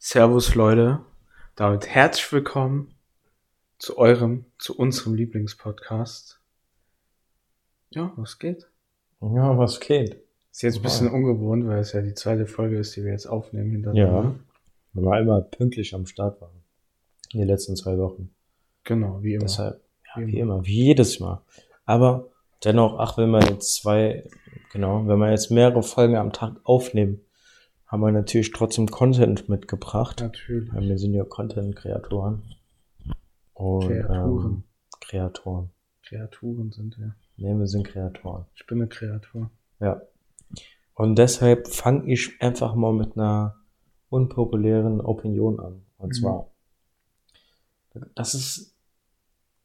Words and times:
Servus 0.00 0.54
Leute, 0.54 1.00
damit 1.56 1.88
herzlich 1.88 2.32
willkommen 2.32 2.94
zu 3.80 3.98
eurem, 3.98 4.44
zu 4.56 4.78
unserem 4.78 5.14
Lieblingspodcast. 5.14 6.40
Ja, 7.90 8.12
was 8.14 8.38
geht? 8.38 8.68
Ja, 9.20 9.58
was 9.58 9.80
geht? 9.80 10.22
Ist 10.52 10.62
jetzt 10.62 10.76
ein 10.76 10.82
bisschen 10.82 11.10
ungewohnt, 11.10 11.66
weil 11.66 11.80
es 11.80 11.94
ja 11.94 12.00
die 12.00 12.14
zweite 12.14 12.46
Folge 12.46 12.78
ist, 12.78 12.94
die 12.94 13.02
wir 13.02 13.10
jetzt 13.10 13.26
aufnehmen 13.26 13.72
hintereinander. 13.72 14.22
Ja, 14.22 14.34
weil 14.92 15.04
wir 15.04 15.12
einmal 15.14 15.42
pünktlich 15.42 15.92
am 15.96 16.06
Start 16.06 16.40
waren. 16.40 16.62
In 17.32 17.40
den 17.40 17.48
letzten 17.48 17.74
zwei 17.74 17.98
Wochen. 17.98 18.30
Genau, 18.84 19.20
wie 19.24 19.34
immer. 19.34 19.46
Deshalb, 19.46 19.82
ja, 20.14 20.22
wie, 20.22 20.28
wie 20.28 20.38
immer. 20.38 20.64
wie 20.64 20.84
jedes 20.84 21.18
Mal. 21.18 21.42
Aber 21.86 22.28
dennoch, 22.62 23.00
ach, 23.00 23.18
wenn 23.18 23.30
wir 23.30 23.40
jetzt 23.40 23.74
zwei, 23.74 24.30
genau, 24.72 25.08
wenn 25.08 25.18
wir 25.18 25.32
jetzt 25.32 25.50
mehrere 25.50 25.82
Folgen 25.82 26.14
am 26.14 26.32
Tag 26.32 26.54
aufnehmen, 26.62 27.20
haben 27.88 28.00
wir 28.00 28.12
natürlich 28.12 28.52
trotzdem 28.52 28.90
Content 28.90 29.48
mitgebracht. 29.48 30.20
Natürlich. 30.20 30.72
Weil 30.72 30.88
wir 30.88 30.98
sind 30.98 31.14
ja 31.14 31.24
Content-Kreatoren. 31.24 32.42
Und, 33.54 33.88
Kreaturen. 33.88 34.44
Ähm, 34.44 34.62
Kreatoren. 35.00 35.70
Kreaturen 36.02 36.70
sind 36.70 36.98
wir. 36.98 37.14
Nee, 37.36 37.54
wir 37.58 37.66
sind 37.66 37.86
Kreatoren. 37.86 38.44
Ich 38.54 38.66
bin 38.66 38.78
eine 38.78 38.88
Kreatur. 38.88 39.50
Ja. 39.80 40.02
Und 40.94 41.16
deshalb 41.16 41.68
fange 41.68 42.12
ich 42.12 42.40
einfach 42.42 42.74
mal 42.74 42.92
mit 42.92 43.16
einer 43.16 43.56
unpopulären 44.10 45.00
Opinion 45.00 45.58
an. 45.60 45.82
Und 45.96 46.08
mhm. 46.08 46.12
zwar, 46.12 46.50
das 48.14 48.34
ist, 48.34 48.74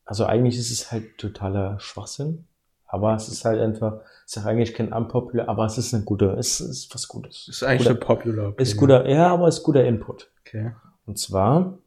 also 0.05 0.25
eigentlich 0.25 0.57
ist 0.57 0.71
es 0.71 0.91
halt 0.91 1.17
totaler 1.17 1.79
Schwachsinn. 1.79 2.45
Aber 2.93 3.15
es 3.15 3.27
ist 3.27 3.43
halt 3.43 3.59
einfach, 3.59 4.01
es 4.23 4.37
ist 4.37 4.45
eigentlich 4.45 4.75
kein 4.75 4.93
unpopular, 4.93 5.49
aber 5.49 5.65
es 5.65 5.79
ist 5.79 5.95
eine 5.95 6.03
gute, 6.03 6.35
es 6.37 6.61
ist 6.61 6.93
was 6.93 7.07
Gutes. 7.07 7.47
Es 7.49 7.55
ist 7.55 7.63
eigentlich 7.63 7.87
guter, 7.87 7.89
eine 7.89 7.99
popular. 7.99 8.47
Opinion. 8.49 8.61
Ist 8.61 8.77
guter, 8.77 9.09
ja, 9.09 9.33
aber 9.33 9.47
es 9.47 9.57
ist 9.57 9.63
guter 9.63 9.83
Input. 9.83 10.29
Okay. 10.41 10.73
Und 11.07 11.17
zwar, 11.17 11.79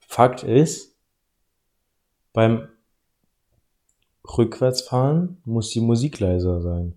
Fakt 0.00 0.42
ist, 0.42 0.94
beim 2.34 2.68
Rückwärtsfahren 4.36 5.38
muss 5.46 5.70
die 5.70 5.80
Musik 5.80 6.20
leiser 6.20 6.60
sein. 6.60 6.92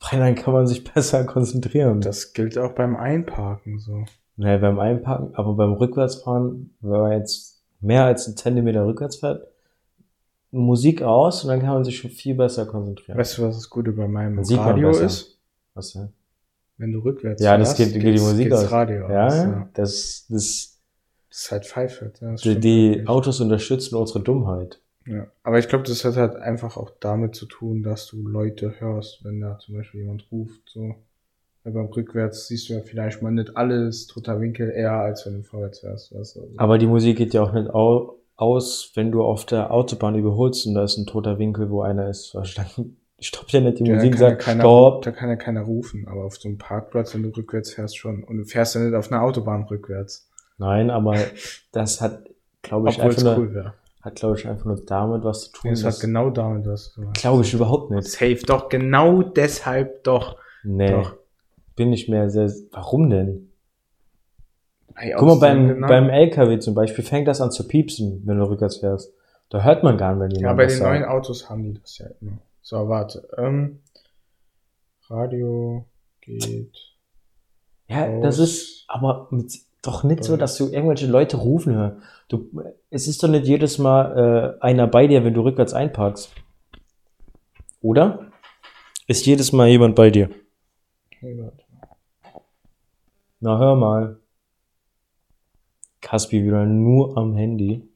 Weil 0.00 0.18
dann 0.18 0.34
kann 0.34 0.54
man 0.54 0.66
sich 0.66 0.82
besser 0.92 1.22
konzentrieren. 1.22 2.00
Das 2.00 2.32
gilt 2.32 2.58
auch 2.58 2.72
beim 2.72 2.96
Einparken 2.96 3.78
so. 3.78 4.06
Naja, 4.34 4.58
beim 4.58 4.80
Einparken, 4.80 5.36
aber 5.36 5.54
beim 5.54 5.74
Rückwärtsfahren, 5.74 6.74
wenn 6.80 7.00
man 7.00 7.12
jetzt 7.12 7.62
mehr 7.80 8.06
als 8.06 8.26
einen 8.26 8.36
Zentimeter 8.36 8.84
rückwärts 8.84 9.18
fährt, 9.18 9.51
Musik 10.52 11.02
aus 11.02 11.42
und 11.42 11.48
dann 11.48 11.60
kann 11.60 11.70
man 11.70 11.84
sich 11.84 11.96
schon 11.96 12.10
viel 12.10 12.34
besser 12.34 12.66
konzentrieren. 12.66 13.18
Weißt 13.18 13.38
du, 13.38 13.42
was 13.42 13.56
das 13.56 13.70
Gute 13.70 13.92
bei 13.92 14.06
meinem 14.06 14.38
Radio 14.38 14.90
ist? 14.90 15.38
Was 15.74 15.94
denn? 15.94 16.12
Wenn 16.76 16.92
du 16.92 16.98
rückwärts 16.98 17.42
Ja, 17.42 17.56
das 17.56 17.74
geht, 17.74 17.92
geht 17.94 18.18
die 18.18 18.20
Musik 18.20 18.52
aus. 18.52 18.70
Radio 18.70 19.08
ja, 19.08 19.26
aus, 19.26 19.34
ja, 19.34 19.68
das, 19.72 20.26
das, 20.28 20.78
das 21.28 21.38
ist 21.38 21.50
halt 21.50 21.66
pfeife. 21.66 22.12
Ja, 22.20 22.34
die, 22.34 22.60
die 22.60 23.06
Autos 23.06 23.40
unterstützen 23.40 23.96
unsere 23.96 24.20
Dummheit. 24.20 24.80
Ja, 25.06 25.26
aber 25.42 25.58
ich 25.58 25.68
glaube, 25.68 25.84
das 25.84 26.04
hat 26.04 26.16
halt 26.16 26.36
einfach 26.36 26.76
auch 26.76 26.90
damit 27.00 27.34
zu 27.34 27.46
tun, 27.46 27.82
dass 27.82 28.06
du 28.06 28.26
Leute 28.28 28.74
hörst, 28.78 29.24
wenn 29.24 29.40
da 29.40 29.58
zum 29.58 29.74
Beispiel 29.76 30.02
jemand 30.02 30.30
ruft, 30.30 30.60
so. 30.66 30.94
Weil 31.64 31.72
beim 31.72 31.86
Rückwärts 31.86 32.48
siehst 32.48 32.68
du 32.68 32.74
ja 32.74 32.80
vielleicht 32.80 33.22
mal 33.22 33.30
nicht 33.30 33.56
alles 33.56 34.08
toter 34.08 34.40
Winkel 34.40 34.70
eher, 34.70 34.94
als 34.94 35.24
wenn 35.26 35.38
du 35.38 35.42
vorwärts 35.44 35.80
fährst. 35.80 36.12
Weißt 36.12 36.36
du? 36.36 36.40
also. 36.40 36.54
Aber 36.56 36.76
die 36.76 36.88
Musik 36.88 37.16
geht 37.18 37.34
ja 37.34 37.42
auch 37.42 37.52
nicht 37.52 37.70
au 37.70 38.18
aus, 38.36 38.92
wenn 38.94 39.12
du 39.12 39.22
auf 39.22 39.44
der 39.44 39.70
Autobahn 39.70 40.14
überholst 40.14 40.66
und 40.66 40.74
da 40.74 40.84
ist 40.84 40.96
ein 40.96 41.06
toter 41.06 41.38
Winkel, 41.38 41.70
wo 41.70 41.82
einer 41.82 42.08
ist. 42.08 42.36
Stoppt 43.20 43.52
ja 43.52 43.60
nicht 43.60 43.78
die 43.78 43.84
ja, 43.84 43.94
Musik, 43.94 44.18
sagt 44.18 44.42
keiner, 44.42 44.62
Stopp. 44.62 45.02
Da 45.02 45.12
kann 45.12 45.28
ja 45.28 45.36
keiner 45.36 45.62
rufen, 45.62 46.08
aber 46.08 46.24
auf 46.24 46.36
so 46.36 46.48
einem 46.48 46.58
Parkplatz, 46.58 47.14
wenn 47.14 47.22
du 47.22 47.28
rückwärts 47.28 47.72
fährst, 47.72 47.96
schon. 47.96 48.24
Und 48.24 48.38
du 48.38 48.44
fährst 48.44 48.74
ja 48.74 48.80
nicht 48.80 48.94
auf 48.94 49.12
einer 49.12 49.22
Autobahn 49.22 49.62
rückwärts. 49.62 50.28
Nein, 50.58 50.90
aber 50.90 51.16
das 51.72 52.00
hat, 52.00 52.24
glaube 52.62 52.90
ich, 52.90 52.98
Obwohl 52.98 53.10
einfach 53.10 53.38
cool 53.38 53.50
nur, 53.50 53.74
hat, 54.00 54.16
glaube 54.16 54.36
ich, 54.36 54.48
einfach 54.48 54.64
nur 54.64 54.84
damit 54.84 55.22
was 55.22 55.44
zu 55.44 55.52
tun. 55.52 55.70
Es 55.70 55.84
hat 55.84 56.00
genau 56.00 56.30
damit 56.30 56.66
was 56.66 56.92
zu 56.92 57.02
tun. 57.02 57.12
Glaube 57.12 57.42
ich 57.42 57.54
überhaupt 57.54 57.92
nicht. 57.92 58.08
Safe, 58.08 58.40
doch, 58.44 58.68
genau 58.68 59.22
deshalb 59.22 60.02
doch. 60.02 60.36
Nee. 60.64 60.90
Doch. 60.90 61.14
Bin 61.76 61.92
ich 61.92 62.08
mehr 62.08 62.28
sehr, 62.28 62.50
warum 62.72 63.08
denn? 63.08 63.51
Hey, 64.94 65.14
Guck 65.16 65.28
mal, 65.28 65.38
beim, 65.38 65.68
genau. 65.68 65.88
beim 65.88 66.08
LKW 66.10 66.58
zum 66.58 66.74
Beispiel 66.74 67.04
fängt 67.04 67.26
das 67.28 67.40
an 67.40 67.50
zu 67.50 67.66
piepsen, 67.66 68.22
wenn 68.24 68.38
du 68.38 68.48
rückwärts 68.48 68.78
fährst. 68.78 69.12
Da 69.48 69.62
hört 69.62 69.82
man 69.82 69.96
gar 69.98 70.12
nicht, 70.14 70.20
wenn 70.22 70.30
jemand 70.30 70.42
Ja, 70.42 70.52
bei 70.54 70.66
den 70.66 70.78
sagt. 70.78 70.90
neuen 70.90 71.04
Autos 71.04 71.48
haben 71.50 71.62
die 71.64 71.80
das 71.80 71.98
ja 71.98 72.06
immer. 72.20 72.38
So, 72.62 72.88
warte. 72.88 73.28
Ähm, 73.36 73.80
Radio 75.08 75.84
geht. 76.20 76.74
Ja, 77.88 78.06
aus. 78.08 78.22
das 78.22 78.38
ist 78.38 78.84
aber 78.88 79.28
mit, 79.30 79.52
doch 79.82 80.04
nicht 80.04 80.24
so, 80.24 80.36
dass 80.36 80.56
du 80.56 80.68
irgendwelche 80.68 81.06
Leute 81.06 81.36
rufen 81.36 81.74
hörst. 81.74 81.96
Du, 82.28 82.48
es 82.88 83.08
ist 83.08 83.22
doch 83.22 83.28
nicht 83.28 83.46
jedes 83.46 83.78
Mal 83.78 84.56
äh, 84.60 84.64
einer 84.64 84.86
bei 84.86 85.06
dir, 85.06 85.24
wenn 85.24 85.34
du 85.34 85.42
rückwärts 85.42 85.74
einparkst. 85.74 86.30
Oder? 87.82 88.30
Ist 89.08 89.26
jedes 89.26 89.52
Mal 89.52 89.68
jemand 89.68 89.96
bei 89.96 90.10
dir? 90.10 90.30
Na, 93.40 93.58
hör 93.58 93.74
mal. 93.76 94.18
Caspi 96.02 96.44
wieder 96.44 96.66
nur 96.66 97.16
am 97.16 97.34
Handy. 97.34 97.88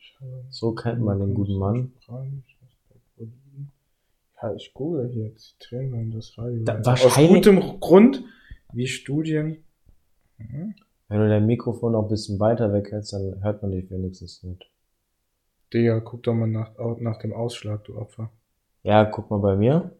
So 0.49 0.73
kennt 0.73 1.03
man 1.03 1.21
den 1.21 1.35
guten 1.35 1.59
Mann. 1.59 1.93
Ja, 4.43 4.55
ich 4.55 4.73
google 4.73 5.09
hier 5.13 5.35
Zitronen 5.35 5.95
und 5.95 6.11
das 6.13 6.37
Radio. 6.39 6.63
Da, 6.65 6.85
wahrscheinlich, 6.85 7.17
Aus 7.17 7.29
gutem 7.29 7.81
Grund, 7.81 8.25
wie 8.73 8.87
Studien. 8.87 9.65
Mhm. 10.39 10.75
Wenn 11.09 11.21
du 11.21 11.29
dein 11.29 11.47
Mikrofon 11.47 11.93
noch 11.93 12.03
ein 12.03 12.09
bisschen 12.09 12.39
weiter 12.41 12.73
weghältst, 12.73 13.13
dann 13.13 13.43
hört 13.43 13.63
man 13.63 13.73
dich 13.73 13.91
wenigstens 13.91 14.43
nicht. 14.43 14.71
Digga, 15.73 16.01
guck 16.01 16.23
doch 16.23 16.35
mal 16.35 16.47
nach, 16.47 16.73
nach 16.99 17.19
dem 17.19 17.33
Ausschlag, 17.33 17.85
du 17.85 17.97
Opfer. 17.97 18.31
Ja, 18.83 19.05
guck 19.05 19.31
mal 19.31 19.39
bei 19.39 19.57
mir. 19.57 19.91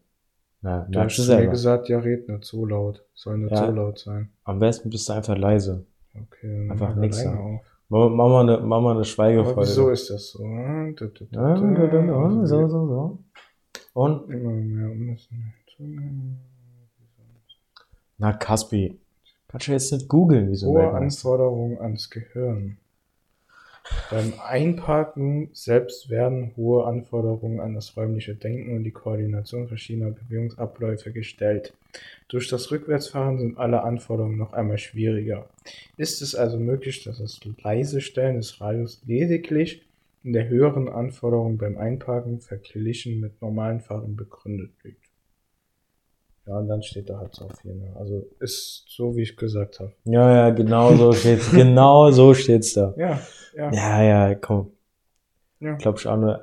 Na, 0.61 0.87
du 0.89 0.99
hast 0.99 1.17
mir 1.27 1.47
gesagt, 1.47 1.89
ja, 1.89 1.99
red 1.99 2.29
nicht 2.29 2.45
so 2.45 2.65
laut. 2.65 3.05
Soll 3.13 3.37
nicht 3.37 3.51
ja, 3.51 3.65
so 3.65 3.71
laut 3.71 3.99
sein. 3.99 4.31
Am 4.43 4.59
besten 4.59 4.89
bist 4.89 5.07
du 5.09 5.13
einfach 5.13 5.37
leise. 5.37 5.85
Okay, 6.15 6.69
einfach 6.69 6.95
nichts 6.95 7.21
sagen. 7.21 7.61
Mach 7.89 8.09
mal 8.09 8.41
eine, 8.41 8.65
mach 8.65 8.81
mal 8.81 8.95
eine 8.95 9.05
Schweigefolge. 9.05 9.61
wieso 9.61 9.89
ist 9.89 10.09
das 10.09 10.31
so? 10.31 10.39
So, 12.45 12.67
so, 12.67 12.87
so. 12.87 13.19
Und? 13.93 14.29
Immer 14.29 14.51
mehr 14.51 15.17
Na, 18.17 18.33
Caspi. 18.33 18.99
Kannst 19.47 19.67
du 19.67 19.71
jetzt 19.71 19.93
nicht 19.93 20.09
googeln, 20.09 20.51
wieso? 20.51 20.67
Hohe 20.67 20.91
Anforderungen 20.91 21.79
ans 21.79 22.09
Gehirn. 22.09 22.77
Beim 24.09 24.33
Einparken 24.39 25.49
selbst 25.51 26.09
werden 26.09 26.53
hohe 26.55 26.85
Anforderungen 26.85 27.59
an 27.59 27.73
das 27.73 27.97
räumliche 27.97 28.35
Denken 28.35 28.75
und 28.75 28.83
die 28.85 28.91
Koordination 28.91 29.67
verschiedener 29.67 30.11
Bewegungsabläufe 30.11 31.11
gestellt. 31.11 31.73
Durch 32.29 32.47
das 32.47 32.71
Rückwärtsfahren 32.71 33.37
sind 33.37 33.57
alle 33.57 33.83
Anforderungen 33.83 34.37
noch 34.37 34.53
einmal 34.53 34.77
schwieriger. 34.77 35.49
Ist 35.97 36.21
es 36.21 36.35
also 36.35 36.57
möglich, 36.57 37.03
dass 37.03 37.17
das 37.17 37.39
leise 37.61 37.99
Stellen 37.99 38.37
des 38.37 38.61
Radios 38.61 39.01
lediglich 39.05 39.81
in 40.23 40.33
der 40.33 40.47
höheren 40.47 40.87
Anforderung 40.87 41.57
beim 41.57 41.77
Einparken 41.77 42.39
verglichen 42.39 43.19
mit 43.19 43.41
normalen 43.41 43.81
Fahren 43.81 44.15
begründet 44.15 44.71
liegt? 44.83 45.06
Ja, 46.47 46.57
und 46.59 46.67
dann 46.69 46.81
steht 46.81 47.09
da 47.09 47.17
halt 47.19 47.35
so 47.35 47.47
viel. 47.61 47.75
Ne? 47.75 47.93
Also 47.99 48.25
ist 48.39 48.85
so, 48.87 49.15
wie 49.17 49.23
ich 49.23 49.35
gesagt 49.35 49.79
habe. 49.81 49.91
Ja, 50.05 50.33
ja, 50.33 50.49
genau 50.51 50.95
so 50.95 51.11
steht's. 51.11 51.51
genau 51.51 52.09
so 52.11 52.33
steht's 52.33 52.73
da. 52.73 52.93
Ja, 52.97 53.19
ja. 53.53 53.71
Ja, 53.71 54.01
ja, 54.01 54.35
komm. 54.35 54.71
Ja. 55.59 55.73
Glaub 55.75 55.99
ich 55.99 56.07
auch 56.07 56.15
nur. 56.17 56.41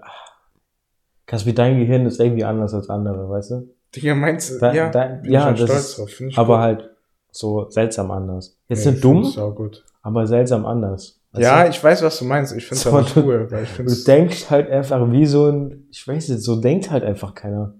Kaspi, 1.26 1.54
dein 1.54 1.78
Gehirn 1.78 2.04
ist 2.06 2.20
irgendwie 2.20 2.44
anders 2.44 2.74
als 2.74 2.90
andere, 2.90 3.28
weißt 3.30 3.50
du? 3.52 3.68
Ja, 3.96 4.14
meinst 4.14 4.50
du? 4.50 4.58
Da, 4.58 4.74
ja, 4.74 4.90
da, 4.90 5.06
bin 5.06 5.32
ja 5.32 5.50
das 5.52 5.60
stolz 5.62 5.98
ist, 5.98 5.98
drauf. 6.20 6.38
Aber 6.38 6.56
gut. 6.56 6.62
halt 6.62 6.90
so 7.30 7.70
seltsam 7.70 8.10
anders. 8.10 8.58
Jetzt 8.68 8.84
Ja, 8.84 8.90
nicht 8.90 8.96
ich 8.98 9.02
dumm, 9.02 9.22
find's 9.24 9.56
gut. 9.56 9.84
aber 10.02 10.26
seltsam 10.26 10.66
anders. 10.66 11.20
Ja, 11.32 11.64
du? 11.64 11.70
ich 11.70 11.82
weiß, 11.82 12.02
was 12.02 12.18
du 12.18 12.24
meinst. 12.26 12.54
Ich 12.54 12.66
finde 12.66 12.76
es 12.76 12.82
So, 12.82 12.90
aber 12.90 13.02
du- 13.02 13.20
cool, 13.24 13.50
weil 13.50 13.62
ich 13.64 13.70
Du 13.70 13.74
finde 13.76 13.92
es 13.92 14.04
denkst 14.04 14.50
halt 14.50 14.68
einfach 14.70 15.10
wie 15.10 15.24
so 15.26 15.46
ein, 15.50 15.86
ich 15.90 16.06
weiß 16.06 16.28
nicht, 16.28 16.42
so 16.42 16.60
denkt 16.60 16.90
halt 16.90 17.04
einfach 17.04 17.34
keiner. 17.34 17.74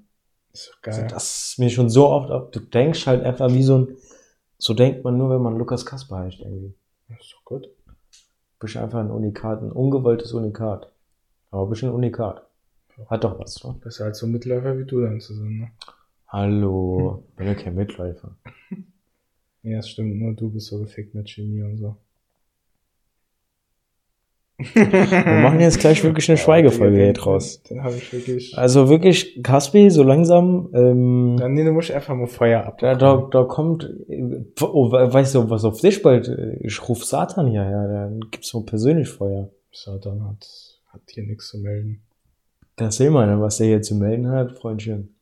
Ist 0.55 0.71
doch 0.71 0.83
Also 0.87 1.01
geil. 1.03 1.09
das 1.09 1.51
ist 1.51 1.59
mir 1.59 1.71
schon 1.71 1.91
so 1.91 2.09
oft 2.09 2.55
du 2.55 2.61
denkst 2.61 3.07
halt 3.07 3.23
einfach 3.25 3.53
wie 3.53 3.63
so 3.63 3.79
ein, 3.79 3.97
so 4.59 4.73
denkt 4.75 5.05
man 5.05 5.19
nur, 5.19 5.31
wenn 5.31 5.43
man 5.43 5.59
Lukas 5.59 5.85
Kasper 5.85 6.19
heißt 6.21 6.41
irgendwie. 6.41 6.75
Das 7.09 7.21
ist 7.21 7.35
doch 7.35 7.45
gut. 7.45 7.65
Du 7.67 8.67
bist 8.67 8.77
einfach 8.77 9.01
ein 9.01 9.11
Unikat, 9.11 9.61
ein 9.63 9.73
ungewolltes 9.73 10.33
Unikat. 10.33 10.91
Aber 11.51 11.67
bist 11.67 11.83
ein 11.85 11.91
Unikat. 11.91 12.47
Hat 13.11 13.25
doch 13.25 13.39
was, 13.39 13.63
wa? 13.65 13.77
Besser 13.83 14.07
als 14.07 14.19
so 14.19 14.27
Mitläufer 14.27 14.79
wie 14.79 14.85
du 14.85 15.01
dann 15.03 15.21
zu 15.21 15.35
sein, 15.35 15.59
ne? 15.59 15.71
Hallo, 16.29 17.25
bin 17.37 17.47
ja 17.49 17.55
kein 17.55 17.75
Mitläufer. 17.75 18.37
Ja, 19.67 19.79
das 19.79 19.89
stimmt. 19.89 20.17
Nur 20.17 20.35
du 20.35 20.51
bist 20.51 20.67
so 20.67 20.79
gefickt 20.79 21.15
mit 21.15 21.27
Chemie 21.31 21.63
und 21.63 21.79
so. 21.79 21.97
Wir 24.57 25.41
machen 25.43 25.59
jetzt 25.61 25.81
gleich 25.81 26.05
wirklich 26.05 26.29
eine 26.29 26.39
Schweigefolge 26.45 26.97
hier 26.97 27.13
draus. 27.13 27.63
Den 27.65 27.83
habe 27.83 27.97
ich 27.97 28.13
wirklich. 28.13 28.57
Also 28.57 28.89
wirklich, 28.89 29.43
Caspi, 29.43 29.91
so 29.91 30.05
langsam, 30.05 30.71
ähm, 30.73 31.37
Dann, 31.39 31.55
nee, 31.55 31.65
du 31.65 31.73
musst 31.73 31.91
einfach 31.91 32.15
mal 32.15 32.29
Feuer 32.29 32.65
ab. 32.65 32.79
da, 32.79 32.95
da, 32.95 33.29
da 33.31 33.45
kommt, 33.45 33.91
oh, 34.61 34.93
weißt 34.93 35.35
du, 35.35 35.51
was 35.51 35.65
auf 35.65 35.81
dich 35.81 36.03
bald, 36.03 36.29
ich 36.61 36.89
ruf 36.89 37.05
Satan 37.05 37.49
hierher, 37.49 37.89
dann 37.89 38.21
gibt's 38.31 38.49
so 38.49 38.61
persönlich 38.61 39.09
Feuer. 39.09 39.49
Satan 39.73 40.25
hat, 40.29 40.47
hat 40.93 41.01
hier 41.09 41.25
nichts 41.25 41.49
zu 41.49 41.59
melden. 41.59 42.03
Das 42.77 42.97
sehen 42.97 43.13
wir 43.13 43.27
dann, 43.27 43.41
was 43.41 43.57
der 43.57 43.67
hier 43.67 43.83
zu 43.83 43.97
melden 43.97 44.29
hat, 44.31 44.53
Freundchen. 44.59 45.15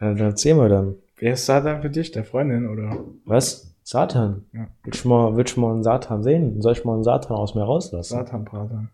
Dann 0.00 0.18
erzählen 0.18 0.58
wir 0.58 0.68
dann. 0.68 0.96
Wer 1.18 1.32
ist 1.34 1.46
Satan 1.46 1.82
für 1.82 1.90
dich? 1.90 2.12
Der 2.12 2.24
Freundin, 2.24 2.68
oder? 2.68 3.04
Was? 3.24 3.67
Satan? 3.88 4.44
Ja. 4.52 4.68
Willst 4.84 5.04
du 5.04 5.08
mal, 5.08 5.34
willst 5.38 5.56
du 5.56 5.60
mal 5.62 5.72
einen 5.72 5.82
Satan 5.82 6.22
sehen? 6.22 6.60
Soll 6.60 6.72
ich 6.72 6.84
mal 6.84 6.92
einen 6.92 7.04
Satan 7.04 7.34
aus 7.34 7.54
mir 7.54 7.62
rauslassen? 7.62 8.18
Satanbrater. 8.18 8.88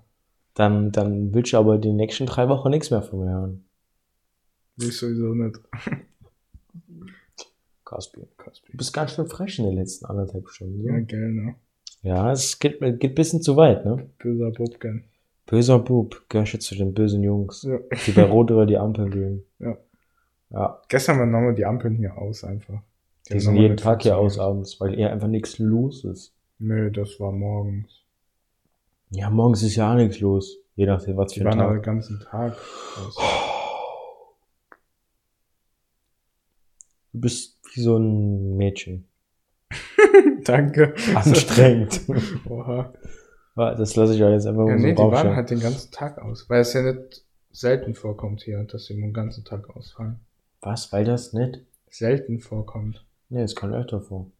Dann, 0.55 0.93
dann 0.93 1.35
willst 1.35 1.53
du 1.53 1.57
aber 1.57 1.79
die 1.79 1.93
nächsten 1.93 2.27
drei 2.27 2.49
Wochen 2.49 2.71
nichts 2.71 2.93
mehr 2.93 3.03
von 3.03 3.19
mir 3.19 3.31
hören. 3.33 3.65
Will 4.77 4.91
ich 4.91 4.97
sowieso 4.97 5.35
nicht. 5.35 5.59
Caspi. 7.85 8.21
Du 8.21 8.27
Kaspi. 8.45 8.77
bist 8.77 8.93
ganz 8.93 9.13
schön 9.15 9.27
frech 9.27 9.59
in 9.59 9.65
den 9.65 9.75
letzten 9.75 10.07
anderthalb 10.07 10.49
Stunden. 10.49 10.85
Ja, 10.85 10.95
Ja, 10.95 11.01
gell, 11.01 11.33
ne? 11.33 11.55
ja 12.03 12.31
es 12.31 12.57
geht, 12.61 12.79
geht 12.81 13.03
ein 13.03 13.15
bisschen 13.17 13.43
zu 13.43 13.57
weit, 13.57 13.85
ne? 13.85 14.09
Böser 14.19 14.53
Bub, 14.53 14.79
gell. 14.81 15.03
Böser 15.47 15.81
Bub, 15.81 16.23
gehörst 16.29 16.55
du 16.55 16.59
zu 16.61 16.77
den 16.77 16.95
bösen 16.95 17.23
Jungs, 17.25 17.63
Ja. 17.65 17.79
die 18.07 18.13
bei 18.13 18.23
Rot 18.31 18.51
über 18.51 18.65
die 18.67 18.79
Ampel 18.79 19.11
gehen. 19.11 19.43
Ja. 19.59 19.77
Ja, 20.51 20.81
Gestern 20.89 21.19
waren 21.19 21.33
nochmal 21.33 21.55
die 21.55 21.65
Ampeln 21.65 21.97
hier 21.97 22.17
aus, 22.17 22.45
einfach. 22.45 22.81
Die 23.33 23.41
sind 23.41 23.57
jeden 23.57 23.77
Tag 23.77 24.03
hier 24.03 24.19
aus 24.19 24.39
abends, 24.39 24.81
weil 24.81 24.95
hier 24.95 25.11
einfach 25.11 25.29
nichts 25.29 25.59
los 25.59 26.05
ist. 26.05 26.33
Nö, 26.59 26.91
das 26.91 27.19
war 27.21 27.33
morgens. 27.33 27.91
Ja, 29.11 29.31
morgens 29.31 29.63
ist 29.63 29.77
ja 29.77 29.93
auch 29.93 29.97
nichts 29.97 30.21
los. 30.21 30.57
Je 30.77 30.87
nachdem, 30.87 31.17
was 31.17 31.33
Die 31.33 31.41
für 31.41 31.47
ein 31.49 31.59
waren 31.59 31.61
aber 31.61 31.75
den 31.75 31.83
Tag. 31.83 31.85
ganzen 31.85 32.21
Tag 32.21 32.53
aus. 32.99 33.17
Du 37.13 37.21
bist 37.21 37.59
wie 37.75 37.81
so 37.81 37.97
ein 37.97 38.57
Mädchen. 38.57 39.07
Danke. 40.45 40.95
Anstrengend. 41.15 42.01
Oha. 42.49 42.93
Ja, 43.57 43.75
das 43.75 43.95
lasse 43.95 44.15
ich 44.15 44.23
euch 44.23 44.33
jetzt 44.33 44.47
einfach 44.47 44.67
Ja, 44.67 44.73
mal 44.73 44.79
so 44.81 44.85
nee, 44.87 44.95
die 44.95 45.03
waren 45.03 45.37
halt 45.37 45.51
den 45.51 45.61
ganzen 45.61 45.93
Tag 45.93 46.19
aus. 46.19 46.51
Weil 46.51 46.61
es 46.61 46.73
ja 46.73 46.83
nicht 46.83 47.25
selten 47.53 47.95
vorkommt 47.95 48.43
hier, 48.43 48.65
dass 48.65 48.87
sie 48.87 48.95
den 48.95 49.13
ganzen 49.13 49.45
Tag 49.45 49.71
ausfallen. 49.77 50.19
Was? 50.61 50.93
Weil 50.93 51.05
das 51.05 51.33
nicht? 51.33 51.61
Selten 51.89 52.41
vorkommt. 52.41 53.05
Nee, 53.35 53.43
es 53.43 53.57
kommt 53.57 53.75
öfter 53.75 54.01
vor. 54.01 54.31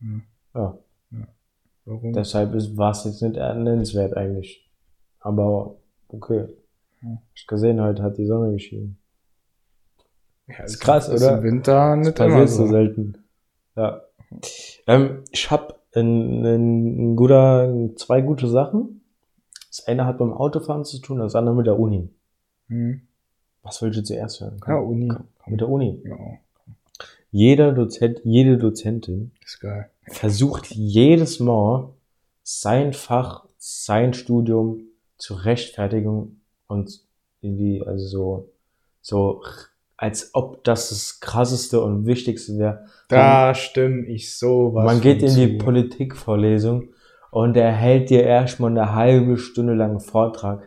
Ja. 0.55 0.79
Ja. 1.11 1.27
Warum? 1.85 2.13
Deshalb 2.13 2.55
ist, 2.55 2.77
war 2.77 2.93
es 2.93 3.03
jetzt 3.03 3.23
nicht 3.23 3.35
nennenswert 3.35 4.17
eigentlich. 4.17 4.71
Aber 5.19 5.75
okay. 6.07 6.47
Hm. 7.01 7.19
Ich 7.35 7.49
gesehen, 7.49 7.83
heute 7.83 8.05
hat 8.05 8.19
die 8.19 8.27
Sonne 8.27 8.53
geschienen. 8.53 8.97
ja, 10.47 10.63
ist 10.63 10.79
krass, 10.79 11.09
ist 11.09 11.25
oder? 11.25 11.39
im 11.39 11.43
Winter 11.43 11.97
Das 11.97 12.07
nicht 12.07 12.21
immer 12.21 12.29
passiert 12.29 12.51
so 12.51 12.67
so. 12.67 12.71
selten. 12.73 13.19
Ja. 13.75 14.03
Ähm, 14.87 15.25
ich 15.33 15.51
habe 15.51 15.75
ein, 15.97 16.45
ein 16.45 17.17
guter, 17.17 17.69
zwei 17.97 18.21
gute 18.21 18.47
Sachen. 18.47 19.01
Das 19.71 19.89
eine 19.89 20.07
hat 20.07 20.19
beim 20.19 20.33
Autofahren 20.33 20.85
zu 20.85 21.01
tun, 21.01 21.19
das 21.19 21.35
andere 21.35 21.57
mit 21.57 21.67
der 21.67 21.81
Uni. 21.81 22.11
Hm. 22.69 23.01
Was 23.65 23.83
willst 23.83 23.99
du 23.99 24.05
zuerst 24.05 24.41
hören? 24.41 24.61
Ja, 24.69 24.77
Uni. 24.77 25.09
Komm, 25.09 25.27
mit 25.49 25.61
der 25.61 25.69
Uni. 25.69 26.01
Ja, 26.05 26.17
Jeder 27.35 27.73
Dozent, 27.73 28.21
jede 28.23 28.59
Dozentin 28.59 29.33
ist 29.45 29.59
geil. 29.59 29.91
versucht 30.07 30.71
jedes 30.71 31.41
Mal 31.41 31.89
sein 32.45 32.93
Fach, 32.93 33.47
sein 33.59 34.15
Studium 34.15 34.83
zu 35.19 35.35
rechtfertigen 35.35 36.43
und 36.69 37.01
irgendwie, 37.41 37.83
also 37.85 38.07
so, 38.07 38.53
so, 39.01 39.43
als 39.97 40.31
ob 40.33 40.63
das 40.63 40.91
das 40.91 41.19
krasseste 41.19 41.81
und 41.81 42.07
wichtigste 42.07 42.57
wäre. 42.57 42.87
Da 43.09 43.53
stimme 43.57 44.07
ich 44.07 44.39
sowas. 44.39 44.85
Man 44.85 45.01
geht 45.01 45.21
in 45.21 45.35
die. 45.35 45.59
Politikvorlesung 45.59 46.91
und 47.33 47.57
er 47.57 47.73
hält 47.73 48.11
dir 48.11 48.23
erstmal 48.23 48.71
eine 48.71 48.95
halbe 48.95 49.39
Stunde 49.39 49.75
lang 49.75 49.91
einen 49.91 50.01
Vortrag, 50.01 50.63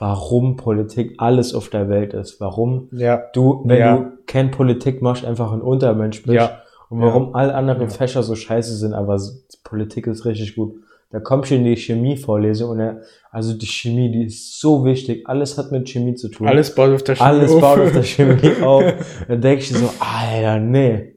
warum 0.00 0.56
Politik 0.56 1.14
alles 1.18 1.54
auf 1.54 1.68
der 1.68 1.88
Welt 1.88 2.14
ist, 2.14 2.40
warum 2.40 2.88
Ja, 2.90 3.22
du, 3.34 3.62
wenn 3.66 3.78
Ja. 3.78 3.96
du 3.98 4.06
kein 4.26 4.50
Politik 4.50 5.02
machst, 5.02 5.24
einfach 5.24 5.52
ein 5.52 5.60
Untermensch 5.60 6.22
bist. 6.22 6.34
Ja. 6.34 6.62
Und 6.88 7.00
warum 7.02 7.34
alle 7.36 7.54
anderen 7.54 7.82
Ja. 7.82 7.88
Fächer 7.88 8.22
so 8.24 8.34
scheiße 8.34 8.74
sind, 8.76 8.94
aber 8.94 9.20
Politik 9.62 10.06
ist 10.08 10.24
richtig 10.24 10.56
gut. 10.56 10.74
Da 11.10 11.20
kommst 11.20 11.50
du 11.50 11.56
in 11.56 11.64
die 11.64 11.76
Chemievorlesung 11.76 12.70
und 12.70 12.80
er, 12.80 13.00
also 13.30 13.52
die 13.52 13.66
Chemie, 13.66 14.10
die 14.10 14.24
ist 14.24 14.58
so 14.60 14.84
wichtig. 14.84 15.28
Alles 15.28 15.58
hat 15.58 15.70
mit 15.72 15.88
Chemie 15.88 16.14
zu 16.14 16.28
tun. 16.28 16.48
alles 16.48 16.74
baut 16.74 16.90
auf 16.94 17.02
der 17.02 17.16
Chemie 17.16 17.28
Alles 17.28 17.50
auf. 17.52 17.60
baut 17.60 17.80
auf 17.80 17.92
der 17.92 18.02
Chemie 18.04 18.52
auf. 18.62 18.84
Dann 19.28 19.40
denke 19.40 19.62
ich 19.62 19.70
so, 19.70 19.90
Alter, 19.98 20.58
nee. 20.60 21.16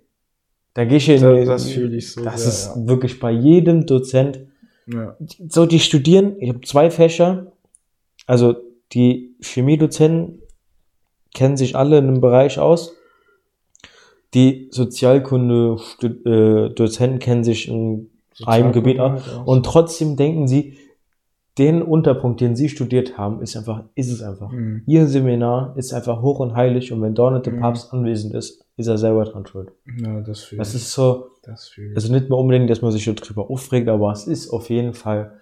Da 0.74 0.86
geh 0.86 0.96
ich 0.98 1.08
in 1.10 1.22
Das, 1.22 1.48
das 1.48 1.70
fühle 1.70 1.96
ich 1.96 2.12
so 2.12 2.24
Das 2.24 2.42
sehr, 2.42 2.50
ist 2.78 2.88
wirklich 2.88 3.20
bei 3.20 3.32
jedem 3.32 3.86
Dozent. 3.86 4.40
ja. 4.88 5.16
So, 5.48 5.66
die 5.68 5.80
studieren, 5.80 6.36
ich 6.40 6.50
habe 6.50 6.62
zwei 6.62 6.90
Fächer. 6.92 7.52
Also 8.26 8.56
die 8.94 9.36
Chemiedozenten 9.42 10.40
kennen 11.34 11.58
sich 11.58 11.76
alle 11.76 11.98
in 11.98 12.08
einem 12.08 12.22
Bereich 12.22 12.60
aus. 12.60 12.94
Die 14.34 14.70
Sozialkunde-Dozenten 14.72 17.20
kennen 17.20 17.44
sich 17.44 17.68
in 17.68 18.10
einem 18.46 18.72
Gebiet 18.72 19.00
aus. 19.00 19.22
Und 19.46 19.66
trotzdem 19.66 20.16
denken 20.16 20.48
sie, 20.48 20.78
den 21.60 21.84
Unterpunkt, 21.84 22.42
den 22.42 22.56
sie 22.56 22.68
studiert 22.68 23.16
haben, 23.20 23.44
ist 23.44 23.56
einfach, 23.56 23.84
ist 23.94 24.12
es 24.12 24.24
einfach. 24.24 24.52
Mhm. 24.52 24.82
Ihr 24.88 25.06
Seminar 25.08 25.76
ist 25.78 25.94
einfach 25.94 26.24
hoch 26.24 26.40
und 26.40 26.56
heilig 26.56 26.92
und 26.92 27.00
wenn 27.04 27.14
dort 27.14 27.46
der 27.46 27.54
Mhm. 27.54 27.60
Papst 27.60 27.94
anwesend 27.94 28.34
ist, 28.34 28.66
ist 28.76 28.88
er 28.88 28.98
selber 28.98 29.24
dran 29.26 29.46
schuld. 29.46 29.72
Ja, 30.02 30.20
das 30.22 30.42
fühle 30.42 30.58
Das 30.58 30.74
ist 30.74 30.92
so, 30.92 31.28
Das 31.44 31.68
fühle 31.68 31.92
ich. 31.92 31.96
also 31.96 32.12
nicht 32.12 32.28
mehr 32.30 32.40
unbedingt, 32.40 32.72
dass 32.72 32.82
man 32.82 32.92
sich 32.92 33.06
darüber 33.06 33.52
aufregt, 33.52 33.88
aber 33.88 34.12
es 34.12 34.26
ist 34.26 34.50
auf 34.50 34.72
jeden 34.72 34.96
Fall, 34.96 35.34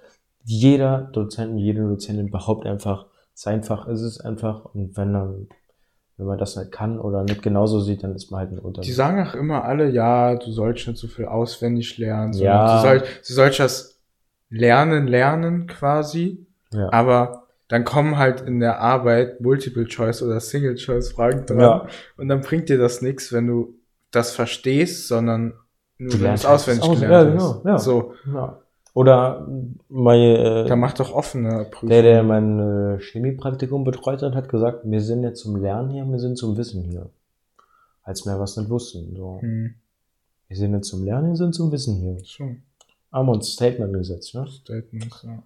jeder 0.43 1.09
Dozent 1.13 1.51
und 1.53 1.59
jede 1.59 1.87
Dozentin 1.87 2.29
behauptet 2.29 2.69
einfach, 2.73 3.05
sein 3.33 3.63
Fach 3.63 3.87
ist 3.87 4.01
es 4.01 4.19
einfach 4.19 4.65
und 4.65 4.95
wenn 4.97 5.13
dann, 5.13 5.47
wenn 6.17 6.25
man 6.27 6.37
das 6.37 6.55
nicht 6.55 6.71
kann 6.71 6.99
oder 6.99 7.23
nicht 7.23 7.41
genauso 7.41 7.79
sieht, 7.79 8.03
dann 8.03 8.13
ist 8.15 8.29
man 8.31 8.41
halt 8.41 8.51
ein 8.51 8.57
Die 8.57 8.61
Unternehmen. 8.61 8.93
sagen 8.93 9.27
auch 9.27 9.33
immer 9.33 9.63
alle, 9.63 9.89
ja, 9.89 10.35
du 10.35 10.51
sollst 10.51 10.87
nicht 10.87 10.99
so 10.99 11.07
viel 11.07 11.25
auswendig 11.25 11.97
lernen. 11.97 12.33
Ja. 12.33 12.77
Du, 12.77 12.87
soll, 12.87 12.99
du 12.99 13.33
sollst 13.33 13.59
das 13.59 13.99
lernen, 14.49 15.07
lernen 15.07 15.67
quasi. 15.67 16.45
Ja. 16.73 16.91
Aber 16.91 17.47
dann 17.69 17.85
kommen 17.85 18.17
halt 18.17 18.41
in 18.41 18.59
der 18.59 18.79
Arbeit 18.81 19.39
Multiple-Choice 19.41 20.21
oder 20.23 20.39
Single-Choice-Fragen 20.39 21.45
dran. 21.45 21.59
Ja. 21.59 21.87
Und 22.17 22.27
dann 22.27 22.41
bringt 22.41 22.69
dir 22.69 22.77
das 22.77 23.01
nichts, 23.01 23.31
wenn 23.33 23.47
du 23.47 23.75
das 24.11 24.33
verstehst, 24.35 25.07
sondern 25.07 25.53
nur 25.97 26.09
Du 26.09 26.13
wenn 26.15 26.19
du 26.19 26.23
lernst 26.25 26.43
es 26.43 26.49
auswendig 26.49 26.83
es 26.83 26.89
aus- 26.89 26.99
gelernt 26.99 27.29
ja, 27.39 27.45
hast. 27.47 27.61
genau, 27.63 27.69
ja. 27.73 27.79
So, 27.79 28.13
ja. 28.33 28.59
Oder 28.93 29.47
meine, 29.87 30.67
äh, 30.67 30.75
mach 30.75 30.93
doch 30.93 31.13
offene 31.13 31.65
Prüfungen. 31.71 31.89
der, 31.89 32.01
der 32.01 32.23
mein 32.23 32.59
äh, 32.59 32.99
Chemiepraktikum 32.99 33.83
betreut 33.85 34.21
hat, 34.21 34.35
hat 34.35 34.49
gesagt, 34.49 34.81
wir 34.83 35.01
sind 35.01 35.21
nicht 35.21 35.37
zum 35.37 35.55
Lernen 35.55 35.91
hier, 35.91 36.05
wir 36.05 36.19
sind 36.19 36.37
zum 36.37 36.57
Wissen 36.57 36.83
hier. 36.83 37.09
Als 38.03 38.25
wir 38.25 38.37
was 38.39 38.57
nicht 38.57 38.69
wussten. 38.69 39.15
So. 39.15 39.39
Hm, 39.41 39.75
Wir 40.49 40.57
sind 40.57 40.71
nicht 40.71 40.85
zum 40.85 41.05
Lernen, 41.05 41.29
wir 41.29 41.35
sind 41.37 41.55
zum 41.55 41.71
Wissen 41.71 41.95
hier. 42.01 42.17
schon. 42.25 42.63
Haben 43.11 43.27
wir 43.27 43.33
uns 43.33 43.53
Statement 43.53 43.93
gesetzt, 43.93 44.35
ne? 44.35 44.45
Statements, 44.47 45.23
ja. 45.23 45.41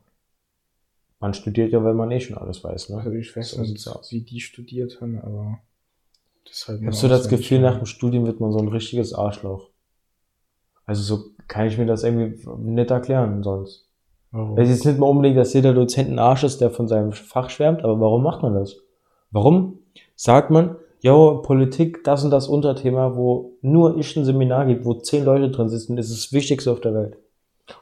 Man 1.19 1.33
studiert 1.33 1.71
ja, 1.71 1.83
wenn 1.83 1.95
man 1.95 2.11
eh 2.11 2.19
schon 2.19 2.37
alles 2.37 2.63
weiß, 2.63 2.89
ne? 2.89 2.97
Also 2.97 3.11
ich 3.11 3.35
weiß 3.35 3.57
nicht, 3.57 3.85
wie 4.11 4.21
die 4.21 4.39
studiert 4.39 4.99
haben, 5.01 5.19
aber 5.19 5.59
das 6.45 6.67
halt 6.67 6.81
Hast 6.85 7.03
du 7.03 7.07
das 7.07 7.27
Gefühl, 7.27 7.59
nach 7.59 7.77
dem 7.77 7.85
Studium 7.85 8.25
wird 8.25 8.39
man 8.39 8.51
so 8.51 8.59
ein 8.59 8.67
richtiges 8.67 9.13
Arschloch? 9.13 9.69
Also 10.85 11.01
so 11.01 11.25
kann 11.47 11.67
ich 11.67 11.77
mir 11.77 11.85
das 11.85 12.03
irgendwie 12.03 12.39
nicht 12.59 12.91
erklären 12.91 13.43
sonst. 13.43 13.87
Warum? 14.31 14.57
Es 14.57 14.69
ist 14.69 14.75
jetzt 14.75 14.85
nicht 14.85 14.99
mal 14.99 15.07
unbedingt, 15.07 15.37
dass 15.37 15.53
jeder 15.53 15.73
Dozent 15.73 16.09
ein 16.09 16.19
Arsch 16.19 16.43
ist, 16.43 16.61
der 16.61 16.69
von 16.69 16.87
seinem 16.87 17.11
Fach 17.13 17.49
schwärmt, 17.49 17.83
aber 17.83 17.99
warum 17.99 18.23
macht 18.23 18.41
man 18.41 18.53
das? 18.53 18.77
Warum 19.31 19.79
sagt 20.15 20.51
man, 20.51 20.75
jo, 21.01 21.41
Politik, 21.41 22.03
das 22.03 22.23
und 22.23 22.31
das 22.31 22.47
Unterthema, 22.47 23.15
wo 23.15 23.53
nur 23.61 23.97
ich 23.97 24.15
ein 24.15 24.25
Seminar 24.25 24.65
gibt, 24.65 24.85
wo 24.85 24.93
zehn 24.95 25.23
Leute 25.23 25.51
drin 25.51 25.69
sitzen, 25.69 25.97
ist 25.97 26.11
das 26.11 26.33
Wichtigste 26.33 26.71
auf 26.71 26.81
der 26.81 26.93
Welt. 26.93 27.17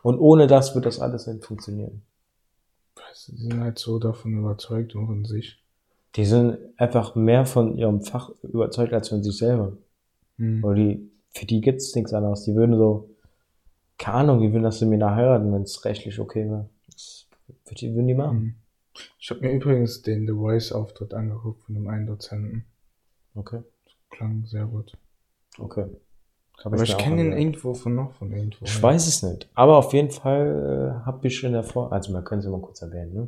Und 0.01 0.19
ohne 0.19 0.47
das 0.47 0.75
wird 0.75 0.85
das 0.85 0.99
alles 0.99 1.27
nicht 1.27 1.45
funktionieren. 1.45 2.03
Sie 3.13 3.35
sind 3.35 3.59
halt 3.59 3.79
so 3.79 3.99
davon 3.99 4.37
überzeugt 4.37 4.95
und 4.95 5.07
von 5.07 5.25
sich. 5.25 5.59
Die 6.15 6.25
sind 6.25 6.57
einfach 6.77 7.15
mehr 7.15 7.45
von 7.45 7.77
ihrem 7.77 8.01
Fach 8.01 8.31
überzeugt 8.43 8.93
als 8.93 9.09
von 9.09 9.23
sich 9.23 9.37
selber. 9.37 9.73
Hm. 10.37 10.61
Weil 10.61 10.75
die, 10.75 11.11
für 11.33 11.45
die 11.45 11.61
gibt's 11.61 11.95
nichts 11.95 12.13
anderes. 12.13 12.43
Die 12.43 12.55
würden 12.55 12.77
so, 12.77 13.09
keine 13.97 14.17
Ahnung, 14.17 14.41
die 14.41 14.51
würden 14.51 14.63
das 14.63 14.79
Seminar 14.79 15.15
heiraten, 15.15 15.51
wenn 15.51 15.63
es 15.63 15.83
rechtlich 15.85 16.19
okay 16.19 16.45
wäre. 16.49 16.69
Das 16.87 17.27
würden 17.81 18.07
die 18.07 18.13
machen. 18.13 18.37
Hm. 18.39 18.55
Ich 19.19 19.29
habe 19.31 19.41
mir 19.41 19.51
übrigens 19.51 20.03
den 20.03 20.27
The 20.27 20.33
Voice-Auftritt 20.33 21.13
angeguckt 21.13 21.63
von 21.63 21.73
dem 21.73 21.87
einen 21.87 22.05
Dozenten. 22.05 22.65
Okay. 23.33 23.61
Klang 24.11 24.45
sehr 24.45 24.65
gut. 24.65 24.95
Okay. 25.57 25.85
Aber 26.63 26.81
ich 26.81 26.97
kenne 26.97 27.15
ihn 27.15 27.19
angehört. 27.21 27.39
irgendwo 27.39 27.73
von 27.73 27.95
noch 27.95 28.13
von 28.13 28.31
irgendwo. 28.31 28.63
Ich 28.63 28.81
weiß 28.81 29.07
es 29.07 29.23
nicht. 29.23 29.49
Aber 29.55 29.77
auf 29.77 29.91
jeden 29.93 30.11
Fall 30.11 31.01
äh, 31.01 31.05
habe 31.05 31.27
ich 31.27 31.43
in 31.43 31.53
der 31.53 31.63
Vor... 31.63 31.91
Also 31.91 32.13
man 32.13 32.23
könnte 32.23 32.45
es 32.45 32.51
mal 32.51 32.61
kurz 32.61 32.81
erwähnen, 32.83 33.13
ne? 33.13 33.27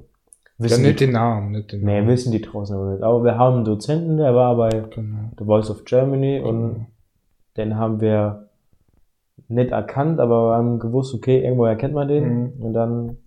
Ja, 0.57 0.65
Wissen 0.65 0.83
nicht 0.83 0.99
die, 0.99 1.05
den 1.05 1.13
Namen, 1.13 1.51
nicht 1.51 1.71
den 1.71 1.81
nee, 1.83 1.97
Namen. 1.97 2.07
wissen 2.07 2.31
die 2.31 2.41
draußen 2.41 2.75
aber 2.75 2.91
nicht. 2.91 3.03
Aber 3.03 3.23
wir 3.23 3.37
haben 3.37 3.55
einen 3.57 3.65
Dozenten, 3.65 4.17
der 4.17 4.35
war 4.35 4.55
bei 4.55 4.69
Genau. 4.69 5.31
The 5.37 5.43
Voice 5.43 5.69
of 5.69 5.83
Germany 5.83 6.39
und 6.39 6.85
den 7.57 7.77
haben 7.77 8.01
wir 8.01 8.49
nicht 9.47 9.71
erkannt, 9.71 10.19
aber 10.19 10.49
wir 10.49 10.55
haben 10.55 10.79
gewusst, 10.79 11.13
okay, 11.13 11.43
irgendwo 11.43 11.65
erkennt 11.65 11.93
man 11.93 12.07
den. 12.07 12.27
Mhm. 12.27 12.53
Und 12.63 12.73
dann, 12.73 13.17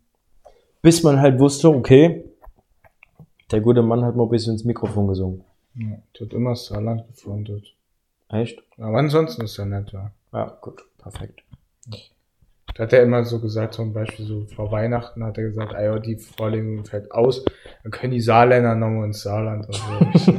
bis 0.82 1.02
man 1.02 1.20
halt 1.20 1.38
wusste, 1.38 1.68
okay, 1.68 2.24
der 3.50 3.60
gute 3.60 3.82
Mann 3.82 4.04
hat 4.04 4.16
mal 4.16 4.24
ein 4.24 4.30
bisschen 4.30 4.54
ins 4.54 4.64
Mikrofon 4.64 5.08
gesungen. 5.08 5.44
Ja, 5.74 5.98
tut 6.12 6.32
immer 6.34 6.56
Saarland 6.56 7.06
gefrontet. 7.06 7.74
Echt? 8.28 8.62
Aber 8.78 8.98
ansonsten 8.98 9.42
ist 9.42 9.58
er 9.58 9.66
nett, 9.66 9.92
ja. 9.92 10.10
Ja, 10.32 10.58
gut, 10.60 10.82
perfekt. 10.98 11.42
Da 12.74 12.84
hat 12.84 12.92
er 12.92 13.02
immer 13.02 13.24
so 13.24 13.40
gesagt, 13.40 13.74
zum 13.74 13.92
Beispiel 13.92 14.26
so 14.26 14.44
vor 14.44 14.70
Weihnachten 14.70 15.24
hat 15.24 15.38
er 15.38 15.44
gesagt, 15.44 15.74
ah 15.74 15.82
ja, 15.82 15.98
die 15.98 16.16
Vorlegung 16.16 16.84
fällt 16.84 17.10
aus, 17.10 17.44
dann 17.82 17.90
können 17.90 18.12
die 18.12 18.20
Saarländer 18.20 18.74
nochmal 18.74 19.06
ins 19.06 19.22
Saarland. 19.22 19.66
Und 19.66 20.18
so, 20.18 20.32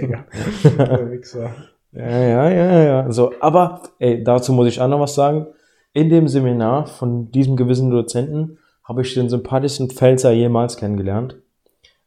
Digga, 0.00 0.26
der 0.64 1.10
Wichser. 1.10 1.54
Ja, 1.92 2.08
ja, 2.08 2.50
ja, 2.50 2.82
ja. 2.82 3.12
So, 3.12 3.32
aber 3.40 3.82
ey, 3.98 4.22
dazu 4.22 4.52
muss 4.52 4.68
ich 4.68 4.80
auch 4.80 4.88
noch 4.88 5.00
was 5.00 5.14
sagen. 5.14 5.46
In 5.92 6.10
dem 6.10 6.28
Seminar 6.28 6.86
von 6.86 7.30
diesem 7.32 7.56
gewissen 7.56 7.90
Dozenten 7.90 8.58
habe 8.84 9.02
ich 9.02 9.14
den 9.14 9.28
sympathischsten 9.28 9.90
Pfälzer 9.90 10.32
jemals 10.32 10.76
kennengelernt. 10.76 11.36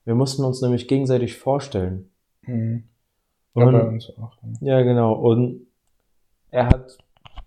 Wir 0.06 0.16
mussten 0.16 0.44
uns 0.44 0.62
nämlich 0.62 0.88
gegenseitig 0.88 1.38
vorstellen. 1.38 2.10
Mhm. 2.44 2.84
Ja, 3.56 3.66
Und- 3.66 3.74
bei 3.74 3.82
uns 3.84 4.10
auch. 4.18 4.38
Ja. 4.62 4.82
Genau. 4.82 5.14
Und 5.14 5.62
er 6.52 6.68
hat 6.68 6.98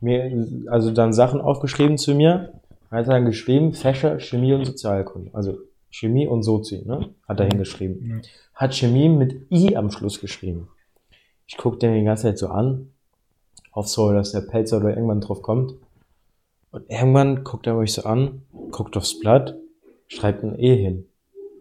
mir 0.00 0.46
also 0.68 0.90
dann 0.90 1.12
Sachen 1.12 1.40
aufgeschrieben 1.40 1.98
zu 1.98 2.14
mir. 2.14 2.52
Er 2.90 2.98
hat 2.98 3.08
dann 3.08 3.24
geschrieben, 3.24 3.72
Fächer 3.72 4.18
Chemie 4.20 4.52
und 4.52 4.64
Sozialkunde. 4.66 5.30
Also 5.32 5.58
Chemie 5.90 6.26
und 6.26 6.42
Sozi, 6.42 6.82
ne? 6.84 7.10
Hat 7.26 7.40
er 7.40 7.46
hingeschrieben. 7.46 8.20
Ja. 8.22 8.28
Hat 8.54 8.74
Chemie 8.74 9.08
mit 9.08 9.46
I 9.50 9.76
am 9.76 9.90
Schluss 9.90 10.20
geschrieben. 10.20 10.68
Ich 11.46 11.56
guck 11.56 11.80
den 11.80 11.94
die 11.94 12.04
ganze 12.04 12.24
Zeit 12.24 12.38
so 12.38 12.48
an. 12.48 12.90
Hoffe 13.74 13.88
so, 13.88 14.12
dass 14.12 14.32
der 14.32 14.40
Pelzer 14.42 14.78
oder 14.78 14.90
irgendwann 14.90 15.20
drauf 15.20 15.42
kommt. 15.42 15.74
Und 16.70 16.90
irgendwann 16.90 17.44
guckt 17.44 17.66
er 17.66 17.74
mich 17.74 17.92
so 17.92 18.02
an, 18.02 18.42
guckt 18.70 18.96
aufs 18.96 19.18
Blatt, 19.18 19.56
schreibt 20.08 20.42
ein 20.42 20.58
E 20.58 20.76
hin. 20.76 21.06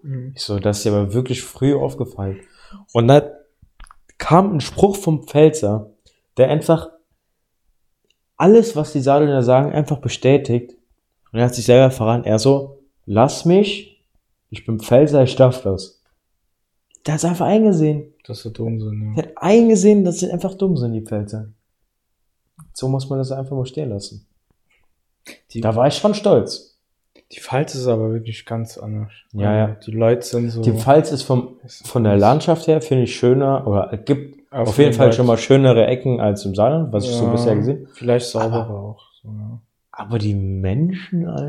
Mhm. 0.02 0.34
Ich 0.36 0.44
so, 0.44 0.60
das 0.60 0.78
ist 0.78 0.86
dir 0.86 0.94
aber 0.94 1.14
wirklich 1.14 1.44
früh 1.44 1.76
aufgefallen. 1.76 2.40
Und 2.94 3.08
dann 3.08 3.24
kam 4.18 4.56
ein 4.56 4.62
Spruch 4.62 4.96
vom 4.96 5.24
Pfälzer, 5.24 5.92
der 6.38 6.50
einfach 6.50 6.90
alles, 8.38 8.76
was 8.76 8.94
die 8.94 9.02
Saarländer 9.02 9.44
sagen, 9.44 9.72
einfach 9.72 10.00
bestätigt. 10.00 10.76
Und 11.32 11.40
er 11.40 11.46
hat 11.46 11.56
sich 11.56 11.66
selber 11.66 11.92
verraten. 11.92 12.26
Er 12.26 12.40
so, 12.40 12.80
lass 13.06 13.46
mich, 13.46 14.04
ich 14.50 14.66
bin 14.66 14.80
Pfälzer, 14.80 15.24
ich 15.24 15.36
darf 15.36 15.62
das. 15.62 16.03
Der 17.06 17.16
hat 17.16 17.26
einfach 17.26 17.46
eingesehen. 17.48 18.14
Dass 18.26 18.44
sie 18.44 18.52
dumm 18.52 18.80
sind, 18.80 19.16
Der 19.16 19.26
hat 19.26 19.34
eingesehen, 19.38 20.04
dass 20.06 20.20
sie 20.20 20.32
einfach 20.32 20.54
dumm 20.56 20.78
sind, 20.78 20.94
die 20.94 21.02
Pfälzer. 21.02 21.50
So 22.74 22.88
muss 22.88 23.10
man 23.10 23.20
das 23.20 23.32
einfach 23.32 23.56
mal 23.56 23.66
stehen 23.66 23.90
lassen. 23.90 24.26
Die, 25.52 25.62
Da 25.62 25.76
war 25.76 25.88
ich 25.88 25.96
schon 25.96 26.14
stolz. 26.14 26.78
die 27.32 27.40
Pfalz 27.40 27.76
ist 27.76 27.88
aber 27.88 28.12
wirklich 28.12 28.46
ganz 28.46 28.78
anders. 28.78 29.12
Ja, 29.34 29.56
ja. 29.56 29.68
Die 29.86 29.92
Leute 29.92 30.26
sind 30.26 30.50
so. 30.50 30.62
Die 30.62 30.72
Pfalz 30.72 31.12
ist 31.12 31.24
vom, 31.24 31.58
von 31.84 32.04
der 32.04 32.18
Landschaft 32.18 32.68
her, 32.68 32.82
finde 32.82 33.04
ich, 33.04 33.16
schöner, 33.16 33.66
oder 33.68 33.96
gibt 33.98 34.38
Auf 34.52 34.70
auf 34.70 34.78
jeden 34.78 34.94
Fall 34.94 35.08
Fall. 35.08 35.14
schon 35.14 35.26
mal 35.26 35.38
schönere 35.38 35.86
Ecken 35.88 36.20
als 36.22 36.46
im 36.46 36.56
Saarland, 36.56 36.94
was 36.94 37.06
ich 37.06 37.12
so 37.12 37.26
Ja, 37.26 37.32
bisher 37.32 37.56
gesehen 37.56 37.88
Vielleicht 37.94 38.28
sauberer 38.28 38.66
Aber- 38.66 38.80
auch. 38.80 39.02
So, 39.22 39.30
ja. 39.30 39.62
Aber 39.92 40.18
die 40.20 40.34
Menschen, 40.36 41.28
Alter, 41.28 41.46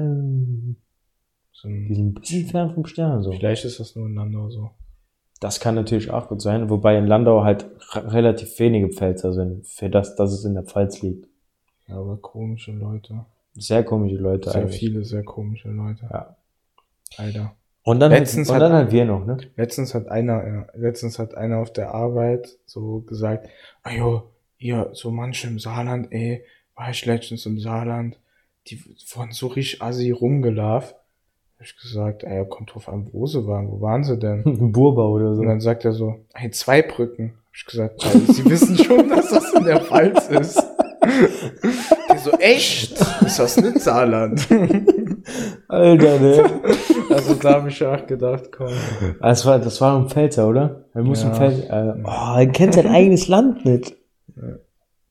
Sind, 1.52 1.88
die 1.88 1.94
sind 1.94 2.06
ein 2.08 2.14
bisschen 2.14 2.46
fern 2.46 2.74
vom 2.74 2.84
Stern, 2.86 3.22
so. 3.22 3.32
Vielleicht 3.32 3.64
ist 3.64 3.80
das 3.80 3.94
nur 3.96 4.06
in 4.06 4.14
Landau 4.14 4.50
so. 4.50 4.70
Das 5.44 5.60
kann 5.60 5.74
natürlich 5.74 6.10
auch 6.10 6.28
gut 6.28 6.40
sein, 6.40 6.70
wobei 6.70 6.96
in 6.96 7.06
Landau 7.06 7.44
halt 7.44 7.66
relativ 7.94 8.58
wenige 8.58 8.88
Pfälzer 8.88 9.34
sind, 9.34 9.66
für 9.66 9.90
das, 9.90 10.16
dass 10.16 10.32
es 10.32 10.46
in 10.46 10.54
der 10.54 10.62
Pfalz 10.62 11.02
liegt. 11.02 11.28
Ja, 11.86 11.96
aber 11.96 12.16
komische 12.16 12.72
Leute. 12.72 13.26
Sehr 13.52 13.84
komische 13.84 14.16
Leute 14.16 14.48
Sehr 14.50 14.62
eigentlich. 14.62 14.78
viele, 14.78 15.04
sehr 15.04 15.22
komische 15.22 15.68
Leute. 15.68 16.08
Ja. 16.10 16.34
Alter. 17.18 17.54
Und 17.82 18.00
dann, 18.00 18.10
halt, 18.12 18.20
Letztens 18.22 18.48
und 18.48 18.54
hat- 18.54 18.62
dann 18.62 18.72
halt 18.72 18.90
wir 18.90 19.04
noch, 19.04 19.26
ne? 19.26 19.36
Letztens 19.56 19.94
hat 19.94 20.08
einer, 20.08 20.46
ja, 20.48 20.66
letztens 20.72 21.18
hat 21.18 21.34
einer 21.36 21.58
auf 21.58 21.70
der 21.74 21.92
Arbeit 21.92 22.48
so 22.64 23.00
gesagt, 23.00 23.46
ah 23.82 23.92
jo, 23.92 24.22
ihr, 24.56 24.88
so 24.94 25.10
manche 25.10 25.46
im 25.48 25.58
Saarland, 25.58 26.10
ey, 26.10 26.42
war 26.74 26.88
ich 26.88 27.04
letztens 27.04 27.44
im 27.44 27.60
Saarland, 27.60 28.18
die 28.68 28.82
wurden 29.14 29.32
so 29.32 29.48
richtig 29.48 29.82
assi 29.82 30.10
rumgelaufen. 30.10 30.96
Hab 31.64 31.68
ich 31.70 31.76
gesagt, 31.80 32.24
ey, 32.24 32.44
kommt 32.46 32.74
drauf 32.74 32.90
an, 32.90 33.06
wo 33.12 33.24
sie 33.24 33.46
waren, 33.46 33.70
wo 33.70 33.80
waren 33.80 34.04
sie 34.04 34.18
denn? 34.18 34.42
Burbau 34.72 35.12
oder 35.12 35.28
Und 35.30 35.36
so. 35.36 35.44
dann 35.44 35.60
sagt 35.60 35.86
er 35.86 35.92
so, 35.92 36.16
hey, 36.34 36.50
zwei 36.50 36.82
Brücken. 36.82 37.32
Hab 37.46 37.54
ich 37.56 37.64
gesagt, 37.64 38.04
ey, 38.04 38.20
sie 38.34 38.44
wissen 38.44 38.76
schon, 38.76 39.08
dass 39.10 39.30
das 39.30 39.54
in 39.54 39.64
der 39.64 39.80
Pfalz 39.80 40.28
ist. 40.28 40.62
Der 42.10 42.18
so, 42.18 42.32
echt? 42.32 42.92
Ist 43.24 43.38
das 43.38 43.56
nicht 43.56 43.80
Saarland? 43.80 44.46
Alter, 45.68 46.20
ne? 46.20 46.44
Also 47.10 47.34
da 47.34 47.54
habe 47.54 47.70
ich 47.70 47.82
auch 47.82 48.06
gedacht, 48.06 48.50
komm. 48.54 48.68
Das 49.22 49.46
war, 49.46 49.58
das 49.58 49.80
war 49.80 49.98
ein 49.98 50.08
Pfälzer, 50.10 50.46
oder? 50.46 50.84
Er 50.92 51.02
muss 51.02 51.22
Ja. 51.22 51.30
ein 51.30 51.34
Pfälzer, 51.34 51.96
äh, 51.96 52.02
oh, 52.04 52.38
er 52.40 52.46
kennt 52.48 52.74
sein 52.74 52.88
eigenes 52.88 53.28
Land 53.28 53.64
nicht. 53.64 53.96
Ja. 54.36 54.42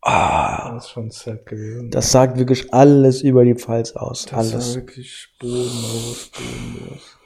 Ah, 0.06 0.74
Das 0.74 0.86
ist 0.86 0.92
schon 0.92 1.10
sad 1.12 1.46
gewesen. 1.46 1.90
das 1.90 2.12
sagt 2.12 2.38
wirklich 2.38 2.74
alles 2.74 3.22
über 3.22 3.46
die 3.46 3.56
Pfalz 3.56 3.94
aus. 3.94 4.26
Das 4.26 4.54
alles. 4.54 4.70
war 4.76 4.82
wirklich 4.82 5.30
bodenlos, 5.40 6.30
bodenlos. 6.34 7.18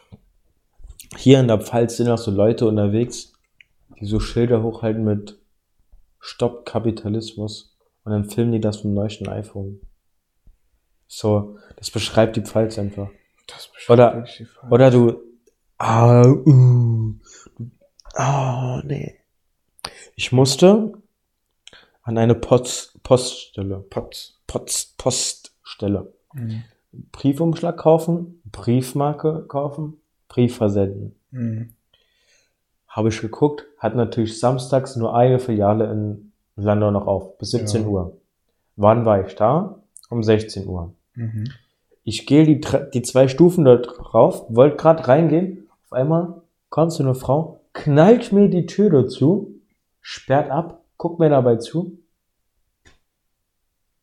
Hier 1.18 1.40
in 1.40 1.48
der 1.48 1.60
Pfalz 1.60 1.98
sind 1.98 2.10
auch 2.10 2.18
so 2.20 2.30
Leute 2.30 2.68
unterwegs, 2.68 3.34
die 4.00 4.06
so 4.06 4.20
Schilder 4.20 4.62
hochhalten 4.62 5.04
mit 5.04 5.40
Stopp 6.20 6.66
Kapitalismus. 6.66 7.76
Und 8.04 8.12
dann 8.12 8.30
filmen 8.30 8.52
die 8.52 8.60
das 8.60 8.78
vom 8.78 8.94
neuesten 8.94 9.28
iPhone. 9.28 9.82
So, 11.08 11.58
das 11.78 11.90
beschreibt 11.90 12.36
die 12.36 12.42
Pfalz 12.42 12.78
einfach. 12.78 13.10
Das 13.48 13.70
beschreibt 13.74 13.90
Oder- 14.00 14.22
die 14.38 14.46
Pfalz. 14.46 14.72
Oder 14.72 14.92
du, 14.92 15.20
ah, 15.80 16.22
uh, 16.28 17.14
ah, 18.14 18.82
nee. 18.86 19.16
Ich 20.16 20.32
musste 20.32 20.94
an 22.08 22.18
eine 22.18 22.36
Post, 22.36 23.02
Poststelle, 23.04 23.80
Potz. 23.90 24.40
Post, 24.48 24.98
Poststelle, 24.98 26.14
Mhm. 26.34 26.64
Briefumschlag 27.12 27.76
kaufen, 27.78 28.42
Briefmarke 28.52 29.44
kaufen, 29.48 29.98
Brief 30.30 30.56
versenden. 30.56 31.16
Mhm. 31.32 31.74
Habe 32.88 33.10
ich 33.10 33.20
geguckt, 33.20 33.66
hat 33.78 33.96
natürlich 33.96 34.40
samstags 34.40 34.96
nur 34.96 35.16
eine 35.16 35.40
Filiale 35.40 35.92
in 35.92 36.32
Landau 36.56 36.92
noch 36.92 37.08
auf, 37.08 37.38
bis 37.38 37.52
17 37.52 37.82
Ja. 37.84 37.88
Uhr. 37.88 38.18
Wann 38.78 39.06
war 39.06 39.26
ich 39.26 39.36
da? 39.36 39.80
Um 40.10 40.24
16 40.24 40.66
Uhr. 40.68 40.94
Mhm. 41.16 41.50
Ich 42.04 42.26
gehe 42.26 42.46
die, 42.46 42.62
die 42.94 43.02
zwei 43.02 43.28
Stufen 43.28 43.66
dort 43.66 44.14
rauf, 44.14 44.46
wollte 44.48 44.78
gerade 44.78 45.08
reingehen. 45.08 45.68
Auf 45.86 45.94
einmal 45.94 46.42
kommt 46.70 46.94
so 46.94 47.04
eine 47.04 47.16
Frau, 47.16 47.60
knallt 47.74 48.32
mir 48.32 48.48
die 48.50 48.66
Tür 48.66 48.90
dazu, 48.90 49.52
sperrt 50.02 50.50
ab, 50.50 50.82
guckt 50.98 51.20
mir 51.20 51.30
dabei 51.30 51.58
zu. 51.58 52.00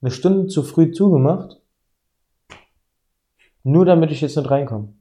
Eine 0.00 0.10
Stunde 0.10 0.48
zu 0.48 0.62
früh 0.62 0.92
zugemacht. 0.92 1.60
Nur 3.62 3.86
damit 3.86 4.10
ich 4.10 4.20
jetzt 4.20 4.36
nicht 4.36 4.50
reinkomme. 4.50 4.92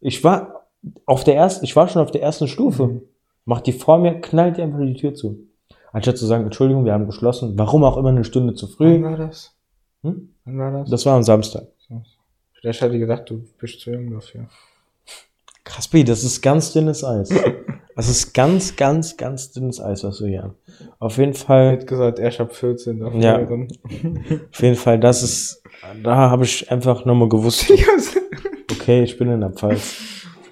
Ich 0.00 0.24
war 0.24 0.68
auf 1.04 1.24
der 1.24 1.36
ersten, 1.36 1.64
ich 1.64 1.76
war 1.76 1.88
schon 1.88 2.02
auf 2.02 2.10
der 2.10 2.22
ersten 2.22 2.48
Stufe. 2.48 2.86
Mhm. 2.86 3.02
Macht 3.44 3.66
die 3.66 3.72
vor 3.72 3.98
mir, 3.98 4.20
knallt 4.20 4.56
die 4.56 4.62
einfach 4.62 4.80
die 4.80 4.94
Tür 4.94 5.14
zu. 5.14 5.46
Anstatt 5.92 6.18
zu 6.18 6.26
sagen, 6.26 6.44
Entschuldigung, 6.44 6.84
wir 6.84 6.92
haben 6.92 7.06
geschlossen. 7.06 7.58
Warum 7.58 7.84
auch 7.84 7.96
immer 7.96 8.08
eine 8.08 8.24
Stunde 8.24 8.54
zu 8.54 8.66
Wann 8.66 8.74
früh. 8.74 9.02
war 9.02 9.16
das? 9.16 9.56
Hm? 10.02 10.34
Wann 10.44 10.58
war 10.58 10.72
das? 10.72 10.90
Das 10.90 11.06
war 11.06 11.14
am 11.16 11.22
Samstag. 11.22 11.68
Vielleicht 12.54 12.82
hat 12.82 12.92
die 12.92 12.98
gedacht, 12.98 13.30
du 13.30 13.44
bist 13.58 13.80
zu 13.80 13.92
jung 13.92 14.10
dafür. 14.10 14.48
Krass, 15.62 15.88
B, 15.88 16.02
das 16.02 16.24
ist 16.24 16.40
ganz 16.42 16.72
dünnes 16.72 17.04
Eis. 17.04 17.30
Das 17.96 18.10
ist 18.10 18.34
ganz, 18.34 18.76
ganz, 18.76 19.16
ganz 19.16 19.52
dünnes 19.52 19.80
Eis, 19.80 20.04
was 20.04 20.18
du 20.18 20.26
hier 20.26 20.42
hast. 20.42 20.90
Auf 20.98 21.16
jeden 21.16 21.32
Fall, 21.32 21.72
hat 21.72 21.86
gesagt, 21.86 22.18
er 22.18 22.40
ab 22.40 22.54
14 22.54 23.00
dafür. 23.00 23.20
Ja. 23.20 23.38
auf 24.52 24.62
jeden 24.62 24.76
Fall, 24.76 25.00
das 25.00 25.22
ist, 25.22 25.62
da 26.04 26.14
habe 26.30 26.44
ich 26.44 26.70
einfach 26.70 27.06
nochmal 27.06 27.30
gewusst, 27.30 27.72
okay, 28.70 29.02
ich 29.02 29.16
bin 29.16 29.30
in 29.30 29.40
der 29.40 29.50
Pfalz. 29.50 29.96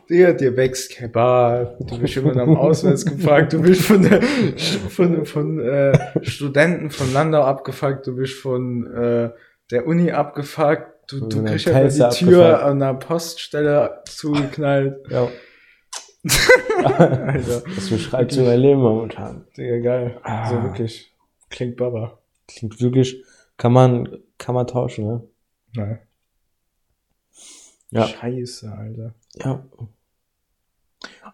Digga, 0.09 0.33
dir 0.33 0.57
wächst 0.57 0.97
kein 0.97 1.13
Bart, 1.13 1.77
du 1.81 1.99
bist 1.99 2.17
immer 2.17 2.35
am 2.37 2.57
Auswärts 2.57 3.05
gefragt, 3.05 3.53
du 3.53 3.61
bist 3.61 3.83
von 3.83 4.03
der, 4.03 4.23
von, 4.23 5.27
von 5.27 5.61
äh, 5.61 5.99
Studenten 6.23 6.89
von 6.89 7.13
Landau 7.13 7.43
abgefuckt, 7.43 8.07
du 8.07 8.17
bist 8.17 8.35
von 8.35 8.87
äh, 8.95 9.31
der 9.71 9.87
Uni 9.87 10.13
abgefuckt, 10.13 11.11
du, 11.11 11.29
du 11.29 11.45
kriegst 11.45 11.67
Pelze 11.67 12.09
die 12.11 12.25
Tür 12.25 12.45
abgefuckt. 12.45 12.71
an 12.71 12.79
der 12.81 12.95
Poststelle 12.95 14.03
zugeknallt. 14.07 14.97
Ja. 15.11 15.29
Alter, 16.85 17.63
Das 17.75 17.91
beschreibt 17.91 18.33
so 18.33 18.43
mein 18.43 18.61
Leben 18.61 18.81
momentan. 18.81 19.45
Digga, 19.57 19.79
geil. 19.79 20.19
Also 20.23 20.57
Ah. 20.57 20.63
wirklich, 20.65 21.15
klingt 21.51 21.77
Baba. 21.77 22.19
Klingt 22.49 22.81
wirklich, 22.81 23.23
kann 23.57 23.73
man, 23.73 24.09
kann 24.39 24.55
man 24.55 24.67
tauschen, 24.67 25.07
ne? 25.07 25.23
Nein. 25.75 25.99
Ja. 27.91 28.07
Scheiße, 28.07 28.73
Alter. 28.73 29.15
Ja. 29.37 29.65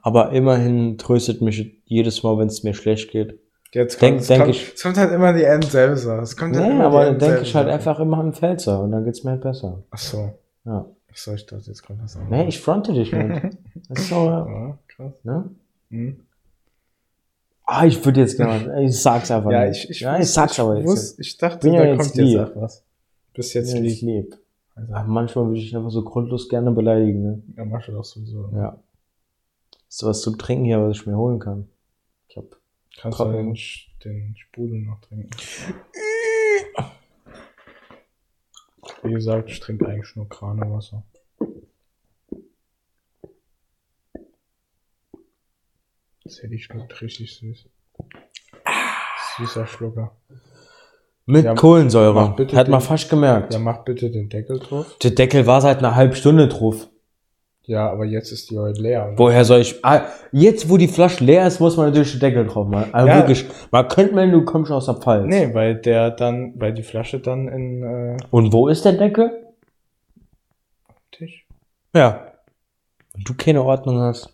Aber 0.03 0.31
immerhin 0.33 0.99
tröstet 0.99 1.41
mich 1.41 1.81
jedes 1.85 2.23
Mal, 2.23 2.39
wenn 2.39 2.49
es 2.49 2.63
mir 2.63 2.75
schlecht 2.75 3.11
geht. 3.11 3.39
Jetzt 3.73 4.01
Denk- 4.03 4.15
kommt, 4.15 4.21
es, 4.23 4.27
denk 4.29 4.43
kommt, 4.43 4.55
ich- 4.57 4.75
es 4.75 4.83
kommt 4.83 4.97
halt 4.97 5.13
immer 5.13 5.33
die 5.33 5.45
Endselser. 5.45 6.21
Es 6.23 6.37
kommt 6.37 6.57
halt 6.57 6.67
Nee, 6.67 6.73
immer 6.75 6.87
aber 6.87 7.05
dann 7.07 7.19
denke 7.19 7.43
ich 7.43 7.55
halt 7.55 7.69
einfach 7.69 8.01
immer 8.01 8.19
an 8.19 8.33
Pfälzer 8.33 8.81
und 8.83 8.91
dann 8.93 9.05
geht's 9.05 9.23
mir 9.25 9.33
halt 9.33 9.43
besser. 9.43 9.83
Ach 9.91 9.99
so. 9.99 10.39
Ja. 10.65 10.87
Ach 11.13 11.17
so, 11.17 11.35
ich 11.35 11.47
dachte, 11.47 11.65
jetzt 11.67 11.83
kommt 11.85 12.03
das 12.03 12.17
auch. 12.17 12.29
Nee, 12.29 12.49
ich 12.49 12.61
fronte 12.61 12.93
dich 12.93 13.13
nicht. 13.13 13.43
Das 13.91 13.99
ist 14.01 14.09
so, 14.09 14.15
Ja, 14.27 14.79
krass. 14.89 15.13
ne? 15.25 15.51
Hm. 15.91 16.21
Ah, 17.67 17.85
ich 17.87 18.03
würde 18.05 18.21
jetzt 18.21 18.37
gerne, 18.37 18.85
ich 18.85 19.01
sag's 19.01 19.31
einfach 19.31 19.51
Ja, 19.51 19.67
nicht. 19.67 19.85
ich, 19.85 19.91
ich, 19.91 20.01
ja, 20.01 20.19
ich 20.19 20.31
sag's 20.31 20.59
aber 20.61 20.79
jetzt. 20.79 20.89
wus- 20.89 21.15
ich 21.19 21.37
dachte, 21.37 21.59
Bin 21.59 21.75
ja 21.75 21.83
da 21.83 21.87
jetzt 21.89 21.99
kommt 21.99 22.15
jetzt 22.15 22.25
lieb. 22.27 22.39
auch 22.41 22.57
was. 22.57 22.85
Bis 23.35 23.53
jetzt 23.55 23.75
ja, 23.75 23.81
ich 23.83 24.01
lieb. 24.03 24.39
Aber 24.77 25.05
manchmal 25.05 25.47
würde 25.49 25.59
ich 25.61 25.77
einfach 25.77 25.91
so 25.91 26.03
grundlos 26.05 26.49
gerne 26.49 26.71
beleidigen, 26.71 27.23
ne? 27.23 27.43
Ja, 27.57 27.65
machst 27.65 27.89
du 27.89 27.93
doch 27.93 28.05
sowieso. 28.05 28.49
Ja. 28.55 28.79
Ist 29.89 30.03
was 30.05 30.23
zu 30.23 30.31
trinken 30.37 30.65
hier, 30.65 30.81
was 30.81 30.97
ich 30.99 31.07
mir 31.07 31.17
holen 31.17 31.39
kann. 31.41 31.69
Ich 32.29 32.37
hab 32.37 32.45
Kannst 32.97 33.19
du 33.19 33.25
Trocken. 33.25 33.37
den, 33.37 33.55
Sch- 33.57 33.89
den 34.05 34.35
Sprudel 34.37 34.81
noch 34.83 35.01
trinken? 35.01 35.29
Wie 39.03 39.13
gesagt, 39.13 39.51
ich 39.51 39.61
trinke 39.61 39.87
eigentlich 39.89 40.15
nur 40.17 40.29
Kranewasser. 40.29 41.03
Das 46.41 46.45
hätte 46.45 46.55
ich 46.55 46.69
gut 46.71 47.03
richtig 47.03 47.37
süß. 47.37 47.67
Süßer 49.37 49.67
Schlucker. 49.67 50.13
mit 51.27 51.45
Ja, 51.45 51.55
Kohlensäure. 51.55 52.31
Hat 52.31 52.69
man 52.69 52.81
den- 52.81 52.81
fast 52.81 53.11
gemerkt. 53.11 53.53
Ja, 53.53 53.59
mach 53.61 53.85
bitte 53.85 54.11
den 54.11 54.31
Deckel 54.31 54.59
drauf. 54.59 54.97
Der 55.03 55.11
Deckel 55.11 55.47
war 55.47 55.61
seit 55.61 55.79
einer 55.81 55.95
halben 55.95 56.15
Stunde 56.15 56.49
drauf. 56.49 56.89
Ja, 57.65 57.91
aber 57.91 58.07
jetzt 58.07 58.33
ist 58.33 58.51
die 58.51 58.59
heute 58.59 58.81
leer. 58.81 59.13
Woher 59.17 59.45
soll 59.45 59.61
ich. 59.61 59.85
Ah, 59.85 60.07
jetzt, 60.33 60.71
wo 60.71 60.79
die 60.79 60.89
Flasche 60.89 61.23
leer 61.23 61.47
ist, 61.47 61.61
muss 61.61 61.77
man 61.77 61.87
natürlich 61.91 62.13
den 62.13 62.21
Deckel 62.21 62.47
drauf 62.47 62.67
machen. 62.67 62.93
Also 62.95 63.09
Ja. 63.09 63.17
wirklich. 63.19 63.45
Man 63.71 63.87
könnte 63.87 64.15
meinen, 64.15 64.33
du 64.33 64.45
kommst 64.47 64.73
aus 64.73 64.87
der 64.87 64.95
Pfalz. 64.95 65.27
Nee, 65.29 65.53
weil 65.55 65.75
der 65.77 66.11
dann, 66.11 66.55
weil 66.59 66.73
die 66.73 66.83
Flasche 66.83 67.21
dann 67.21 67.49
in 67.49 67.83
äh, 67.83 68.17
Und 68.31 68.53
wo 68.53 68.67
ist 68.69 68.85
der 68.87 68.95
Deckel? 68.95 69.31
Tisch. 71.13 71.47
Ja. 71.95 72.33
Wenn 73.13 73.25
du 73.25 73.35
keine 73.35 73.63
Ordnung 73.63 74.01
hast. 74.01 74.33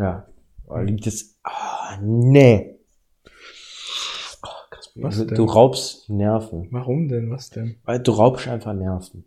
Ja. 0.00 0.26
Oh, 0.66 0.78
liegt 0.78 1.04
jetzt. 1.06 1.36
Ah, 1.42 1.98
nee. 2.00 2.78
Oh, 4.42 4.48
krass. 4.70 4.90
Was 4.94 5.16
du, 5.18 5.24
denn? 5.26 5.34
du 5.36 5.44
raubst 5.44 6.08
Nerven. 6.08 6.68
Warum 6.70 7.08
denn? 7.08 7.30
Was 7.30 7.50
denn? 7.50 7.76
Weil 7.84 8.00
du 8.00 8.12
raubst 8.12 8.48
einfach 8.48 8.72
Nerven. 8.72 9.24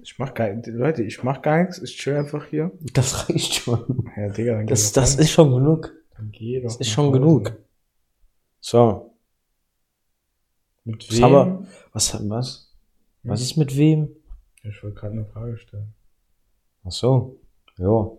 Ich 0.00 0.18
mach 0.18 0.32
gar 0.34 0.48
Leute, 0.66 1.02
ich 1.02 1.22
mach 1.22 1.42
gar 1.42 1.60
nichts. 1.62 1.78
Ich 1.82 1.96
chill 1.96 2.16
einfach 2.16 2.46
hier. 2.46 2.70
Das 2.94 3.28
reicht 3.28 3.54
schon. 3.54 4.10
Ja, 4.16 4.28
Digga, 4.28 4.54
dann 4.56 4.66
Das, 4.66 4.92
das 4.92 5.16
ist 5.16 5.30
schon 5.30 5.50
genug. 5.52 5.92
Dann 6.16 6.30
geh 6.32 6.60
doch 6.60 6.68
das 6.68 6.76
ist 6.76 6.88
schon 6.90 7.12
genug. 7.12 7.52
So. 8.60 9.14
Mit 10.84 11.08
Was 11.08 11.16
wem? 11.16 11.24
haben 11.24 11.32
wir- 11.62 11.66
Was, 11.92 12.28
was? 12.28 12.74
Was 13.24 13.40
Hm? 13.40 13.44
ist 13.44 13.56
mit 13.56 13.76
wem? 13.76 14.08
Ich 14.62 14.82
wollte 14.82 14.96
gerade 14.98 15.12
eine 15.14 15.24
Frage 15.26 15.56
stellen. 15.58 15.94
Ach 16.84 16.92
so. 16.92 17.40
Ja. 17.76 18.10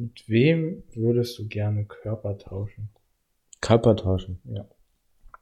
Mit 0.00 0.28
wem 0.28 0.84
würdest 0.94 1.38
du 1.38 1.48
gerne 1.48 1.84
Körper 1.84 2.38
tauschen? 2.38 2.88
Körper 3.60 3.96
tauschen. 3.96 4.40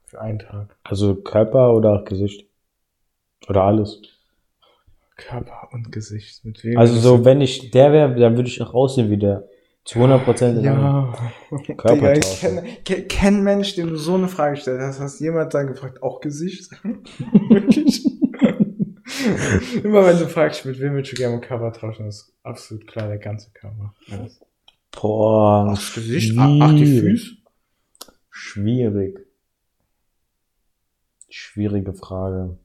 Für 0.05 0.19
einen 0.19 0.39
Tag. 0.39 0.75
Also 0.83 1.15
Körper 1.15 1.75
oder 1.75 2.03
Gesicht? 2.03 2.47
Oder 3.47 3.61
alles? 3.63 4.01
Körper 5.15 5.69
und 5.73 5.91
Gesicht. 5.91 6.43
Mit 6.43 6.63
wem? 6.63 6.77
Also 6.77 6.95
so, 6.99 7.23
wenn 7.23 7.39
ich 7.41 7.69
der 7.71 7.91
wäre, 7.93 8.15
dann 8.19 8.35
würde 8.35 8.49
ich 8.49 8.59
auch 8.61 8.73
aussehen 8.73 9.09
wie 9.11 9.17
der. 9.17 9.47
Zu 9.85 9.99
100 9.99 10.25
Prozent. 10.25 10.63
Ja. 10.63 11.13
Körper 11.77 11.93
Digga, 11.93 12.13
ich 12.13 12.39
kenne 12.41 12.63
ke- 12.83 13.03
kenn 13.03 13.43
Mensch, 13.43 13.75
dem 13.75 13.87
du 13.89 13.95
so 13.95 14.15
eine 14.15 14.27
Frage 14.27 14.57
stellst. 14.57 14.81
Hast, 14.81 14.99
hast 14.99 15.19
jemand 15.21 15.53
dann 15.53 15.67
gefragt, 15.67 16.03
auch 16.03 16.19
Gesicht? 16.19 16.71
Wirklich? 17.49 18.03
Immer 19.83 20.05
wenn 20.05 20.19
du 20.19 20.27
fragst, 20.27 20.65
mit 20.65 20.79
wem 20.79 20.93
würdest 20.93 21.13
du 21.13 21.15
gerne 21.17 21.39
Körper 21.39 21.71
tauschen, 21.73 22.07
ist 22.07 22.33
absolut 22.43 22.85
klar 22.87 23.07
der 23.07 23.17
ganze 23.19 23.49
Körper. 23.51 23.93
Alles. 24.11 24.39
Boah. 24.99 25.67
Das 25.69 25.93
Gesicht? 25.93 26.35
Ach, 26.37 26.49
ach, 26.61 26.71
die 26.71 26.85
schwierig. 26.85 27.21
Füße? 27.21 27.37
Schwierig. 28.29 29.27
Schwierige 31.29 31.93
Frage. 31.93 32.57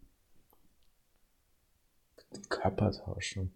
Körper 2.48 2.90
tauschen. 2.92 3.52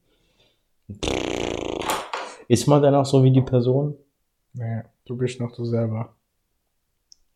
Ist 2.48 2.66
man 2.66 2.82
dann 2.82 2.94
auch 2.94 3.06
so 3.06 3.24
wie 3.24 3.32
die 3.32 3.42
Person? 3.42 3.96
Nee, 4.52 4.82
du 5.04 5.16
bist 5.16 5.40
noch 5.40 5.52
du 5.52 5.64
selber. 5.64 6.14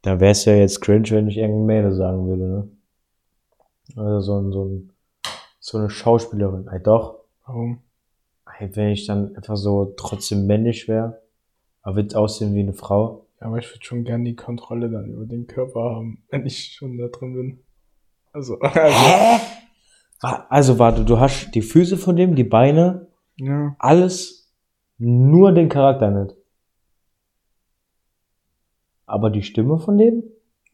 Da 0.03 0.18
wäre 0.20 0.33
es 0.33 0.44
ja 0.44 0.55
jetzt 0.55 0.81
cringe, 0.81 1.11
wenn 1.11 1.29
ich 1.29 1.37
irgendein 1.37 1.66
Mädel 1.66 1.94
sagen 1.94 2.26
würde, 2.26 2.44
ne? 2.44 2.68
Also 3.96 4.20
so, 4.20 4.40
ein, 4.40 4.53
so, 4.53 4.64
ein, 4.64 4.92
so 5.59 5.79
eine 5.79 5.90
Schauspielerin. 5.90 6.68
Ey, 6.68 6.83
doch. 6.83 7.18
Warum? 7.44 7.83
Ey, 8.59 8.74
wenn 8.76 8.90
ich 8.90 9.07
dann 9.07 9.35
einfach 9.37 9.57
so 9.57 9.92
trotzdem 9.96 10.46
männlich 10.46 10.87
wäre, 10.88 11.20
aber 11.83 11.97
wird 11.97 12.14
aussehen 12.14 12.55
wie 12.55 12.61
eine 12.61 12.73
Frau. 12.73 13.27
Ja, 13.40 13.47
aber 13.47 13.59
ich 13.59 13.71
würde 13.71 13.85
schon 13.85 14.05
gern 14.05 14.25
die 14.25 14.37
Kontrolle 14.37 14.90
dann 14.90 15.11
über 15.11 15.25
den 15.25 15.47
Körper 15.47 15.81
haben, 15.81 16.23
wenn 16.31 16.47
ich 16.47 16.75
schon 16.75 16.99
da 16.99 17.09
drin 17.09 17.35
bin. 17.35 17.59
Also, 18.33 18.59
also 18.61 18.79
Hä? 18.79 19.40
Also 20.21 20.79
warte, 20.79 21.05
du 21.05 21.19
hast 21.19 21.53
die 21.55 21.62
Füße 21.62 21.97
von 21.97 22.14
dem, 22.16 22.35
die 22.35 22.45
Beine, 22.45 23.07
ja. 23.37 23.75
alles, 23.79 24.53
nur 24.99 25.53
den 25.53 25.71
Charakter 25.71 26.11
nicht. 26.11 26.37
Aber 29.07 29.31
die 29.31 29.43
Stimme 29.43 29.79
von 29.79 29.97
dem? 29.97 30.23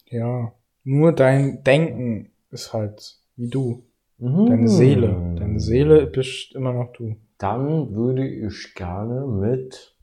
Ja. 0.06 0.52
Nur 0.82 1.12
dein 1.12 1.62
Denken 1.62 2.32
ist 2.50 2.72
halt 2.72 3.18
wie 3.36 3.48
du. 3.48 3.86
Mhm. 4.18 4.46
Deine 4.46 4.68
Seele. 4.68 5.34
Deine 5.38 5.60
Seele 5.60 6.06
bist 6.06 6.54
immer 6.54 6.72
noch 6.72 6.92
du. 6.92 7.16
Dann 7.38 7.94
würde 7.94 8.26
ich 8.26 8.74
gerne 8.74 9.26
mit. 9.26 9.95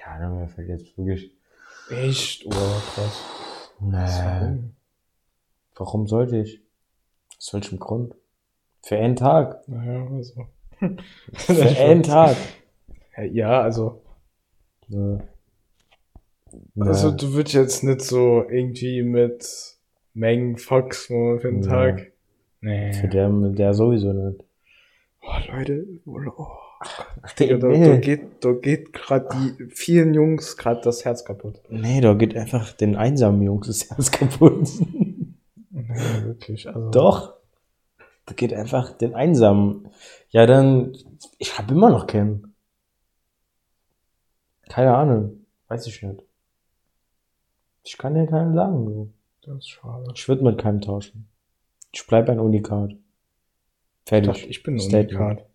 Ja, 0.00 0.28
mir 0.28 0.48
fällt 0.48 0.68
jetzt 0.68 0.96
wirklich. 0.96 1.36
Echt? 1.90 2.46
Oh, 2.46 2.50
krass. 2.50 3.70
Nee. 3.80 4.58
Warum? 5.76 6.06
Sollte 6.06 6.38
ich? 6.38 6.60
Aus 7.38 7.54
welchem 7.54 7.78
Grund? 7.78 8.14
Für 8.82 8.96
einen 8.96 9.16
Tag. 9.16 9.66
Naja, 9.68 10.06
also. 10.10 10.46
Für 11.34 11.78
einen 11.78 12.02
Tag. 12.02 12.36
Ja, 13.32 13.62
also. 13.62 14.02
Nee. 14.88 15.18
Also 16.78 17.10
du 17.12 17.32
würdest 17.32 17.54
jetzt 17.54 17.84
nicht 17.84 18.00
so 18.02 18.44
irgendwie 18.48 19.02
mit 19.02 19.76
Mengen 20.14 20.56
Fox 20.56 21.06
für 21.06 21.38
den 21.38 21.60
Nee. 21.60 21.66
Tag. 21.66 22.12
Nee. 22.60 22.92
Für 22.92 23.08
der, 23.08 23.28
mit 23.28 23.58
der 23.58 23.74
sowieso 23.74 24.12
nicht. 24.12 24.42
Oh, 25.22 25.52
Leute, 25.52 25.86
oh, 26.06 26.46
Nee, 27.38 27.50
ja, 27.50 27.58
da, 27.58 27.68
da 27.68 27.96
geht, 27.96 28.42
da 28.44 28.52
geht 28.52 28.92
gerade 28.94 29.28
die 29.34 29.66
vielen 29.66 30.14
Jungs 30.14 30.56
gerade 30.56 30.80
das 30.82 31.04
Herz 31.04 31.24
kaputt. 31.24 31.60
nee, 31.68 32.00
da 32.00 32.14
geht 32.14 32.34
einfach 32.36 32.72
den 32.72 32.96
einsamen 32.96 33.42
Jungs 33.42 33.66
das 33.66 33.90
Herz 33.90 34.10
kaputt. 34.10 34.68
Nee, 35.70 36.24
wirklich. 36.24 36.66
Also, 36.68 36.90
Doch. 36.90 37.34
Da 38.26 38.34
geht 38.34 38.54
einfach 38.54 38.92
den 38.92 39.14
einsamen. 39.14 39.88
Ja, 40.30 40.46
dann. 40.46 40.96
Ich 41.38 41.58
habe 41.58 41.74
immer 41.74 41.90
noch 41.90 42.06
keinen. 42.06 42.54
Keine 44.68 44.94
Ahnung. 44.94 45.46
Weiß 45.68 45.86
ich 45.86 46.02
nicht. 46.02 46.22
Ich 47.82 47.98
kann 47.98 48.14
dir 48.14 48.26
keinen 48.26 48.54
sagen. 48.54 48.86
So. 48.86 49.10
Das 49.42 49.56
ist 49.58 49.68
schade. 49.68 50.12
Ich 50.14 50.28
würde 50.28 50.44
mit 50.44 50.58
keinem 50.58 50.80
tauschen. 50.80 51.28
Ich 51.92 52.06
bleibe 52.06 52.30
ein 52.32 52.38
Unikat. 52.40 52.92
Ich 52.92 52.98
Fertig. 54.06 54.26
dachte, 54.28 54.46
ich 54.46 54.62
bin 54.62 54.76
ein. 54.76 54.80
Unikat. 54.80 55.49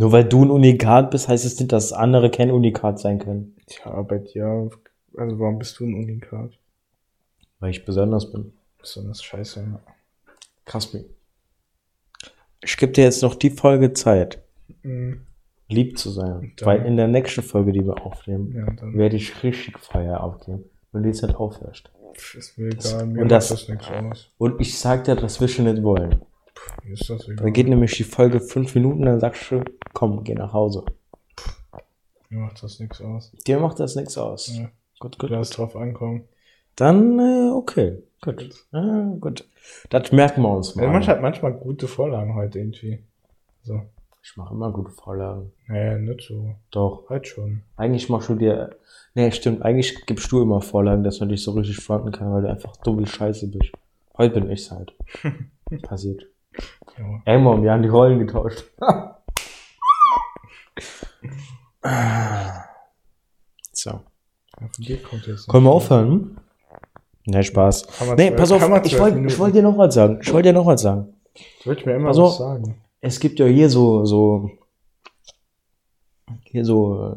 Nur 0.00 0.12
weil 0.12 0.24
du 0.24 0.42
ein 0.46 0.50
Unikat 0.50 1.10
bist, 1.10 1.28
heißt 1.28 1.44
es 1.44 1.58
nicht, 1.60 1.72
dass 1.72 1.92
andere 1.92 2.30
kein 2.30 2.50
Unikat 2.50 2.98
sein 2.98 3.18
können. 3.18 3.54
Tja, 3.66 4.00
bei 4.00 4.16
dir, 4.16 4.70
also 5.14 5.38
warum 5.38 5.58
bist 5.58 5.78
du 5.78 5.84
ein 5.84 5.92
Unikat? 5.92 6.52
Weil 7.58 7.70
ich 7.72 7.84
besonders 7.84 8.32
bin. 8.32 8.54
Besonders 8.78 9.22
scheiße. 9.22 9.60
Ja. 9.60 9.80
Krass. 10.64 10.96
Ich 12.62 12.76
gebe 12.78 12.92
dir 12.92 13.04
jetzt 13.04 13.20
noch 13.22 13.34
die 13.34 13.50
Folge 13.50 13.92
Zeit, 13.92 14.42
Mhm. 14.82 15.20
lieb 15.68 15.98
zu 15.98 16.08
sein. 16.08 16.52
Dann- 16.56 16.66
Weil 16.66 16.86
in 16.86 16.96
der 16.96 17.08
nächsten 17.08 17.42
Folge, 17.42 17.72
die 17.72 17.84
wir 17.84 18.00
aufnehmen, 18.06 18.54
ja, 18.56 18.94
werde 18.94 19.16
ich 19.16 19.42
richtig 19.42 19.78
Feier 19.80 20.24
aufgeben, 20.24 20.64
wenn 20.92 21.02
du 21.02 21.10
jetzt 21.10 21.22
nicht 21.22 21.34
aufhörst. 21.36 21.90
ist 22.34 22.56
mir 22.58 22.68
egal. 22.70 23.04
Mir 23.06 23.20
Und 23.22 23.28
das- 23.28 23.48
das 23.50 23.68
nichts 23.68 23.86
aus. 23.90 24.30
Und 24.38 24.60
ich 24.62 24.78
sag 24.78 25.04
dir, 25.04 25.14
das 25.14 25.40
wirst 25.42 25.58
du 25.58 25.62
nicht 25.62 25.82
wollen. 25.82 26.22
Mir 26.84 26.94
ist 26.94 27.08
das 27.08 27.24
egal. 27.28 27.44
Da 27.44 27.50
geht 27.50 27.68
nämlich 27.68 27.96
die 27.96 28.04
Folge 28.04 28.40
fünf 28.40 28.74
Minuten, 28.74 29.02
dann 29.04 29.20
sagst 29.20 29.50
du, 29.50 29.62
komm, 29.92 30.24
geh 30.24 30.34
nach 30.34 30.52
Hause. 30.52 30.84
Mir 32.28 32.40
macht 32.40 32.62
das 32.62 32.78
nichts 32.78 33.00
aus. 33.00 33.32
Dir 33.46 33.58
macht 33.58 33.80
das 33.80 33.96
nichts 33.96 34.16
aus. 34.16 34.56
Ja. 34.56 34.70
Gut, 35.00 35.18
gut. 35.18 35.30
Lass 35.30 35.50
drauf 35.50 35.74
ankommen. 35.76 36.24
Dann, 36.76 37.18
äh, 37.18 37.50
okay. 37.52 38.02
Gut. 38.22 38.50
Ah, 38.72 39.14
gut. 39.18 39.48
Das 39.88 40.12
merken 40.12 40.42
wir 40.42 40.50
uns 40.50 40.74
Ja, 40.74 40.82
mal. 40.82 40.92
manchmal 40.92 41.16
hat 41.16 41.22
manchmal 41.22 41.52
gute 41.54 41.88
Vorlagen 41.88 42.34
heute 42.34 42.58
irgendwie. 42.58 43.00
So. 43.62 43.82
Ich 44.22 44.36
mache 44.36 44.52
immer 44.54 44.70
gute 44.70 44.90
Vorlagen. 44.90 45.50
Naja, 45.66 45.98
nicht 45.98 46.20
so. 46.28 46.54
Doch. 46.70 47.08
Halt 47.08 47.26
schon. 47.26 47.62
Eigentlich 47.76 48.08
machst 48.10 48.28
du 48.28 48.34
dir. 48.34 48.76
Nee, 49.14 49.30
stimmt. 49.32 49.62
Eigentlich 49.62 50.04
gibst 50.06 50.30
du 50.30 50.42
immer 50.42 50.60
Vorlagen, 50.60 51.02
dass 51.02 51.18
man 51.20 51.30
dich 51.30 51.42
so 51.42 51.52
richtig 51.52 51.78
fronten 51.78 52.12
kann, 52.12 52.30
weil 52.32 52.42
du 52.42 52.50
einfach 52.50 52.76
dumm 52.78 52.98
wie 53.00 53.06
Scheiße 53.06 53.48
bist. 53.48 53.72
Heute 54.18 54.40
bin 54.40 54.50
ich's 54.50 54.70
halt. 54.70 54.92
Passiert. 55.82 56.26
Ja. 56.98 57.22
Irgendwann, 57.26 57.62
wir 57.62 57.72
haben 57.72 57.82
die 57.82 57.88
Rollen 57.88 58.18
getauscht. 58.18 58.64
so. 63.72 63.90
Ja, 63.90 64.00
von 64.58 64.84
dir 64.84 65.02
kommt 65.02 65.26
jetzt 65.26 65.48
Können 65.48 65.64
wir 65.64 65.72
aufhören? 65.72 66.36
Nee, 67.26 67.42
Spaß. 67.42 67.86
Nee, 68.16 68.30
pass 68.32 68.50
auf, 68.52 68.62
ich 68.84 68.98
wollte 68.98 69.18
ich 69.20 69.38
wollt 69.38 69.54
dir 69.54 69.62
noch 69.62 69.76
was 69.78 69.94
sagen. 69.94 70.18
Ich 70.22 70.32
wollte 70.32 70.48
dir 70.48 70.52
noch 70.54 70.66
was 70.66 70.82
sagen. 70.82 71.14
Du 71.62 71.66
wolltest 71.66 71.86
mir 71.86 71.94
immer 71.94 72.08
Also- 72.08 72.24
was 72.24 72.38
sagen. 72.38 72.80
Es 73.02 73.18
gibt 73.18 73.38
ja 73.38 73.46
hier 73.46 73.70
so, 73.70 74.04
so, 74.04 74.50
hier 76.44 76.66
so, 76.66 77.16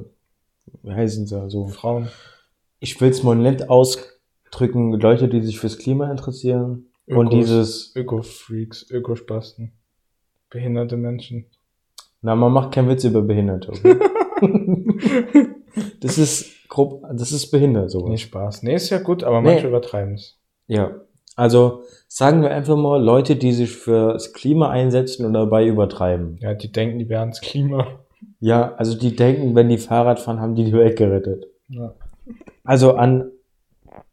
wie 0.82 0.94
heißen 0.94 1.28
sie, 1.28 1.50
so, 1.50 1.68
Frauen. 1.68 2.08
ich 2.80 3.00
will 3.02 3.10
es 3.10 3.22
mal 3.22 3.36
nett 3.36 3.70
ausdrücken, 3.70 4.94
Leute, 4.94 5.28
die 5.28 5.42
sich 5.42 5.60
fürs 5.60 5.78
Klima 5.78 6.10
interessieren 6.10 6.86
und 7.08 7.28
Ökos. 7.28 7.34
dieses, 7.36 7.96
Öko-Freaks, 7.96 8.90
Ökospasten. 8.92 9.74
Behinderte 10.50 10.98
Menschen. 10.98 11.46
na, 12.22 12.36
man 12.36 12.52
macht 12.54 12.74
keinen 12.74 12.90
Witz 12.90 13.04
über 13.04 13.22
Behinderte. 13.22 13.72
Okay? 13.72 13.98
das 16.02 16.18
ist 16.18 16.70
grob, 16.70 17.04
das 17.14 17.32
ist 17.32 17.50
behindert, 17.52 17.92
sowas. 17.92 18.10
Nee, 18.10 18.18
Spaß. 18.18 18.64
Nee, 18.64 18.76
ist 18.76 18.90
ja 18.90 19.00
gut, 19.00 19.24
aber 19.24 19.42
Nee. 19.42 19.54
manche 19.54 19.68
übertreiben 19.68 20.14
es. 20.16 20.40
Ja. 20.68 20.92
Also, 21.36 21.82
sagen 22.08 22.44
wir 22.44 22.52
einfach 22.52 22.78
mal, 22.78 23.04
Leute, 23.04 23.36
die 23.36 23.52
sich 23.54 23.72
fürs 23.72 24.34
Klima 24.34 24.70
einsetzen 24.70 25.26
und 25.26 25.34
dabei 25.34 25.66
übertreiben. 25.66 26.38
Ja, 26.42 26.54
die 26.54 26.72
denken, 26.72 27.00
die 27.00 27.10
wären 27.10 27.30
das 27.30 27.42
Klima. 27.42 27.88
Ja, 28.40 28.76
also 28.76 28.98
die 28.98 29.16
denken, 29.16 29.56
wenn 29.56 29.68
die 29.70 29.80
Fahrrad 29.80 30.20
fahren, 30.20 30.40
haben 30.40 30.54
die 30.56 30.66
die 30.66 30.74
Welt 30.74 30.96
gerettet. 30.98 31.48
Ja. 31.70 31.96
Also 32.64 32.94
an, 32.94 33.32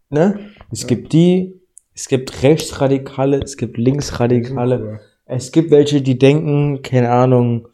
ne? 0.09 0.39
Es 0.73 0.83
Ja. 0.83 0.89
gibt 0.89 1.13
die, 1.13 1.60
es 2.01 2.09
gibt 2.09 2.43
Rechtsradikale, 2.43 3.41
es 3.43 3.59
gibt 3.59 3.77
Linksradikale, 3.77 5.01
es 5.27 5.53
gibt 5.53 5.71
welche, 5.71 6.01
die 6.01 6.19
denken, 6.19 6.81
keine 6.81 7.11
Ahnung, 7.11 7.69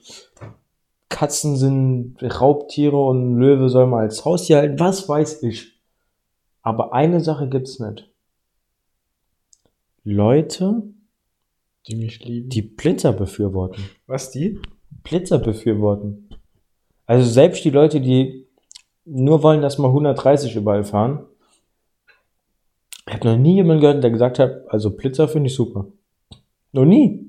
Katzen 1.09 1.57
sind 1.57 2.17
Raubtiere 2.21 2.97
und 2.97 3.37
Löwe 3.37 3.69
soll 3.69 3.87
man 3.87 4.01
als 4.01 4.25
Haustier 4.25 4.57
halten, 4.57 4.81
was 4.81 5.09
weiß 5.09 5.45
ich. 5.45 5.81
Aber 6.63 6.93
eine 6.93 7.21
Sache 7.21 7.49
gibt's 7.49 7.79
nicht. 7.79 8.11
Leute, 10.03 10.83
Die 11.87 11.95
mich 11.95 12.25
lieben. 12.25 12.49
die 12.49 12.63
Blitzer 12.63 13.13
befürworten. 13.13 13.85
Was, 14.09 14.33
die? 14.33 14.61
Blitzer 15.05 15.39
befürworten. 15.39 16.31
Also 17.07 17.31
selbst 17.31 17.65
die 17.65 17.71
Leute, 17.71 18.01
die 18.01 18.49
nur 19.05 19.45
wollen, 19.45 19.63
dass 19.63 19.79
wir 19.79 19.87
130 19.87 20.57
überall 20.57 20.83
fahren. 20.83 21.27
Ich 23.09 23.15
habe 23.15 23.29
noch 23.29 23.37
nie 23.39 23.55
jemanden 23.55 23.81
gehört, 23.83 24.03
der 24.03 24.11
gesagt 24.11 24.39
hat, 24.39 24.69
also 24.69 24.91
Blitzer 24.91 25.29
finde 25.29 25.47
ich 25.49 25.55
super. 25.55 25.87
Noch 26.73 26.85
nie. 26.85 27.25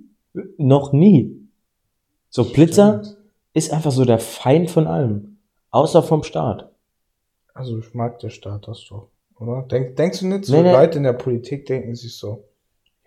Noch 0.57 0.91
nie. 0.91 1.47
So 2.29 2.43
Blitzer 2.45 3.03
Stimmt. 3.03 3.17
ist 3.53 3.71
einfach 3.71 3.91
so 3.91 4.03
der 4.05 4.19
Feind 4.19 4.69
von 4.71 4.87
allem. 4.87 5.37
Außer 5.69 6.01
vom 6.03 6.23
Staat. 6.23 6.71
Also, 7.53 7.79
ich 7.79 7.93
mag 7.93 8.19
der 8.19 8.29
Staat 8.29 8.67
das 8.67 8.85
doch, 8.89 9.09
oder? 9.39 9.63
Denk, 9.63 9.95
denkst 9.95 10.19
du 10.19 10.27
nicht, 10.27 10.45
so 10.45 10.55
Nee, 10.55 10.63
nee. 10.63 10.71
Leute 10.71 10.97
in 10.97 11.03
der 11.03 11.13
Politik 11.13 11.65
denken 11.65 11.95
sich 11.95 12.15
so, 12.15 12.43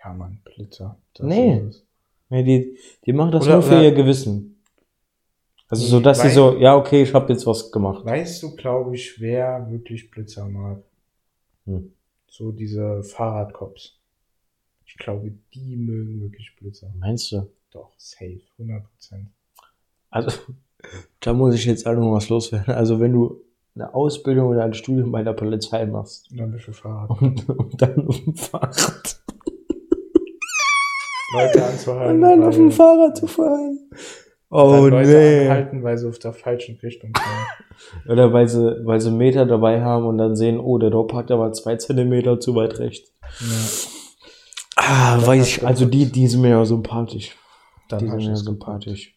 ja, 0.02 0.12
Mann, 0.12 0.40
Blitzer. 0.44 0.96
das 1.14 1.26
Nee. 1.26 1.62
Nee, 2.30 2.42
die, 2.44 2.78
die 3.06 3.12
machen 3.12 3.33
das 3.33 3.44
Oder- 3.44 3.54
nur 3.54 3.62
für 3.62 3.74
oder- 3.74 3.83
ihr 3.85 3.92
Gewissen. 3.92 4.62
Also 5.68 5.87
so, 5.87 6.00
dass 6.00 6.20
sie 6.22 6.30
so, 6.30 6.56
ja, 6.56 6.76
okay, 6.76 7.02
ich 7.02 7.14
habe 7.14 7.33
jetzt 7.33 7.46
was 7.46 7.70
gemacht. 7.70 8.04
Weißt 8.04 8.42
du, 8.42 8.56
glaube 8.56 8.94
ich, 8.96 9.20
wer 9.20 9.68
wirklich 9.70 10.11
Blitzer 10.11 10.46
mag? 10.48 10.83
Hm. 11.66 11.92
So 12.30 12.52
diese 12.52 13.02
Fahrradcops. 13.02 13.98
Ich 14.86 14.96
glaube, 14.96 15.32
die 15.52 15.76
mögen 15.76 16.20
wirklich 16.20 16.54
Blitzer. 16.56 16.92
Meinst 16.96 17.32
du? 17.32 17.50
Doch, 17.72 17.92
safe, 17.98 18.40
100 18.58 18.84
Prozent. 18.84 19.28
Also, 20.10 20.30
da 21.20 21.32
muss 21.32 21.54
ich 21.54 21.64
jetzt 21.64 21.86
auch 21.86 21.94
noch 21.94 22.12
was 22.12 22.28
loswerden. 22.28 22.72
Also, 22.74 23.00
wenn 23.00 23.12
du 23.12 23.42
eine 23.74 23.92
Ausbildung 23.94 24.48
oder 24.48 24.64
ein 24.64 24.74
Studium 24.74 25.10
bei 25.12 25.22
der 25.22 25.32
Polizei 25.32 25.86
machst 25.86 26.30
Und 26.30 26.38
dann 26.38 26.52
bist 26.52 26.68
du 26.68 26.72
Fahrrad. 26.72 27.10
und, 27.20 27.48
und 27.48 27.82
dann 27.82 28.06
auf 28.06 28.24
dem 28.24 28.34
Fahrrad, 28.34 29.22
Leute 31.32 31.64
anzuhalten. 31.64 32.14
und 32.14 32.20
dann 32.22 32.42
auf 32.44 32.56
dem 32.56 32.70
Fahrrad 32.70 33.16
zu 33.16 33.26
fahren. 33.26 33.90
Dann 34.50 34.58
Oh 34.68 34.86
Leute 34.88 35.08
nee. 35.08 35.48
anhalten, 35.48 35.82
weil 35.84 35.96
sie 35.96 36.08
auf 36.08 36.18
der 36.18 36.32
falschen 36.32 36.76
Richtung 36.82 37.12
fahren. 37.14 37.46
Oder 38.08 38.32
weil 38.32 38.48
sie, 38.48 38.84
weil 38.84 39.00
sie 39.00 39.10
Meter 39.12 39.46
dabei 39.46 39.80
haben 39.82 40.04
und 40.06 40.18
dann 40.18 40.34
sehen, 40.36 40.58
oh, 40.58 40.76
der 40.78 40.90
Dog 40.90 41.08
parkt 41.12 41.30
aber 41.30 41.52
zwei 41.52 41.76
Zentimeter 41.76 42.40
zu 42.40 42.54
weit 42.54 42.78
rechts. 42.78 43.12
ja, 43.40 43.46
Ah, 44.76 45.16
Dann 45.16 45.26
weiß 45.26 45.46
ich, 45.46 45.66
also 45.66 45.84
die, 45.86 46.06
die 46.10 46.26
sind 46.26 46.40
mir 46.40 46.50
ja 46.50 46.64
sympathisch. 46.64 47.36
dann 47.88 47.98
die 48.00 48.06
sind 48.08 48.16
mir 48.16 48.32
es 48.32 48.40
sympathisch. 48.40 49.14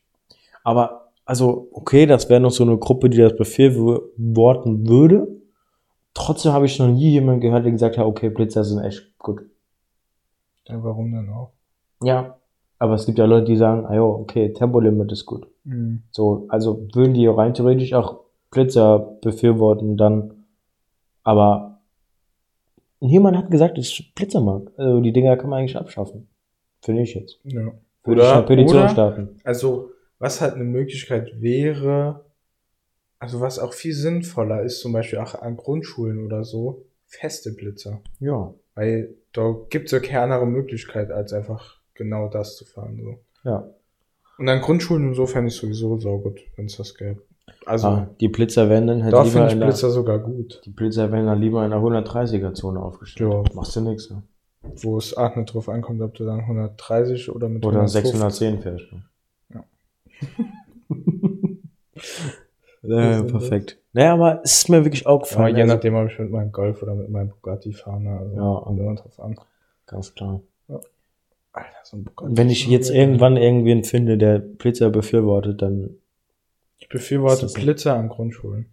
Aber, 0.63 1.11
also, 1.25 1.69
okay, 1.71 2.05
das 2.05 2.29
wäre 2.29 2.39
noch 2.39 2.51
so 2.51 2.63
eine 2.63 2.77
Gruppe, 2.77 3.09
die 3.09 3.17
das 3.17 3.35
befürworten 3.35 4.87
würde. 4.87 5.27
Trotzdem 6.13 6.51
habe 6.53 6.65
ich 6.67 6.77
noch 6.79 6.87
nie 6.89 7.09
jemanden 7.11 7.41
gehört, 7.41 7.65
der 7.65 7.71
gesagt 7.71 7.97
hat, 7.97 8.05
okay, 8.05 8.29
Blitzer 8.29 8.63
sind 8.63 8.83
echt 8.83 9.17
gut. 9.17 9.41
Ja, 10.67 10.83
warum 10.83 11.11
dann 11.11 11.29
auch? 11.29 11.51
Ja. 12.03 12.37
Aber 12.83 12.95
es 12.95 13.05
gibt 13.05 13.17
ja 13.17 13.23
Leute, 13.23 13.45
die 13.45 13.55
sagen, 13.55 13.85
ah 13.85 13.95
jo, 13.95 14.09
okay, 14.09 14.51
Tempolimit 14.51 15.09
ist 15.13 15.25
gut. 15.25 15.47
Mhm. 15.63 16.03
So, 16.11 16.47
also 16.49 16.85
würden 16.93 17.13
die 17.13 17.25
rein 17.27 17.53
theoretisch 17.53 17.93
auch 17.93 18.25
Blitzer 18.51 18.99
befürworten, 19.21 19.95
dann, 19.95 20.43
aber 21.23 21.79
niemand 22.99 23.37
hat 23.37 23.49
gesagt, 23.49 23.77
dass 23.77 23.87
ich 23.87 24.13
Blitzer 24.13 24.41
mag. 24.41 24.69
Also 24.75 24.99
die 24.99 25.13
Dinger 25.13 25.37
kann 25.37 25.49
man 25.49 25.59
eigentlich 25.59 25.77
abschaffen. 25.77 26.27
Finde 26.81 27.03
ich 27.03 27.13
jetzt. 27.15 27.39
Ja. 27.45 27.71
Würde 28.03 28.21
ich 28.21 28.27
eine 28.27 28.43
Petition 28.43 28.79
oder 28.79 28.89
starten. 28.89 29.37
Also, 29.45 29.91
was 30.19 30.41
halt 30.41 30.55
eine 30.55 30.65
Möglichkeit 30.65 31.39
wäre, 31.39 32.25
also 33.17 33.39
was 33.39 33.59
auch 33.59 33.71
viel 33.71 33.93
sinnvoller 33.93 34.61
ist, 34.61 34.81
zum 34.81 34.91
Beispiel 34.91 35.19
auch 35.19 35.35
an 35.35 35.55
Grundschulen 35.55 36.25
oder 36.25 36.43
so, 36.43 36.83
feste 37.05 37.53
Blitzer. 37.53 38.01
Ja. 38.19 38.53
Weil 38.75 39.15
da 39.31 39.55
gibt's 39.69 39.93
ja 39.93 40.01
keine 40.01 40.33
andere 40.33 40.47
Möglichkeit, 40.47 41.11
als 41.11 41.31
einfach 41.31 41.81
genau 41.95 42.27
das 42.29 42.55
zu 42.57 42.65
fahren. 42.65 42.99
So. 43.01 43.49
Ja. 43.49 43.67
Und 44.37 44.49
an 44.49 44.61
Grundschulen 44.61 45.07
und 45.07 45.13
so 45.13 45.25
fände 45.27 45.49
ich 45.49 45.55
sowieso 45.55 45.99
saugut, 45.99 46.39
wenn 46.55 46.65
es 46.65 46.77
das 46.77 46.95
gäbe. 46.95 47.21
Also, 47.65 47.87
Ah, 47.87 48.07
die 48.19 48.27
Blitzer 48.29 48.69
werden 48.69 48.87
dann 48.87 49.03
halt 49.03 49.13
da 49.13 49.21
lieber 49.23 49.31
finde 49.31 49.47
ich 49.47 49.53
in 49.53 49.59
der, 49.59 49.67
Blitzer 49.67 49.89
sogar 49.91 50.19
gut. 50.19 50.61
die 50.65 50.69
Blitzer 50.71 51.11
werden 51.11 51.27
dann 51.27 51.39
lieber 51.39 51.63
in 51.63 51.71
der 51.71 51.79
130er 51.79 52.53
Zone 52.53 52.79
aufgestellt. 52.81 53.31
Ja. 53.31 53.43
Machst 53.53 53.75
du 53.75 53.81
nichts, 53.81 54.09
ne? 54.09 54.23
Wo 54.81 54.97
es 54.97 55.15
auch 55.15 55.35
nicht 55.35 55.53
drauf 55.53 55.69
ankommt, 55.69 56.01
ob 56.01 56.13
du 56.15 56.25
dann 56.25 56.39
130 56.41 57.29
oder 57.29 57.49
mit 57.49 57.65
Oder 57.65 57.81
150 57.81 58.11
610 58.19 58.61
fährst. 58.61 58.85
Ne? 58.91 59.03
Ja. 59.53 59.63
ja, 63.17 63.23
perfekt. 63.23 63.77
Naja, 63.93 64.13
aber 64.13 64.41
es 64.43 64.55
ist 64.57 64.69
mir 64.69 64.83
wirklich 64.83 65.05
aufgefallen. 65.05 65.55
je 65.55 65.61
also, 65.61 65.75
nachdem, 65.75 65.95
ob 65.95 66.09
ich 66.09 66.17
mit 66.19 66.31
meinem 66.31 66.51
Golf 66.51 66.81
oder 66.81 66.95
mit 66.95 67.09
meinem 67.09 67.29
Bugatti 67.29 67.73
fahre. 67.73 68.01
Ne? 68.01 68.17
Also, 68.17 68.35
Ja. 68.35 68.61
kommt 68.63 68.79
immer 68.79 68.95
drauf 68.95 69.19
an. 69.19 69.35
ganz 69.85 70.13
klar. 70.15 70.41
Alter, 71.53 71.69
so 71.83 71.97
ein 71.97 72.03
Bugatti. 72.03 72.37
Wenn 72.37 72.49
ich 72.49 72.67
jetzt 72.67 72.89
irgendwann 72.89 73.37
irgendwen 73.37 73.83
finde, 73.83 74.17
der 74.17 74.39
Blitzer 74.39 74.89
befürwortet, 74.89 75.61
dann 75.61 75.97
Ich 76.79 76.89
befürworte 76.89 77.43
Das 77.43 77.53
Blitzer 77.53 77.95
an 77.95 78.09
Grundschulen. 78.09 78.65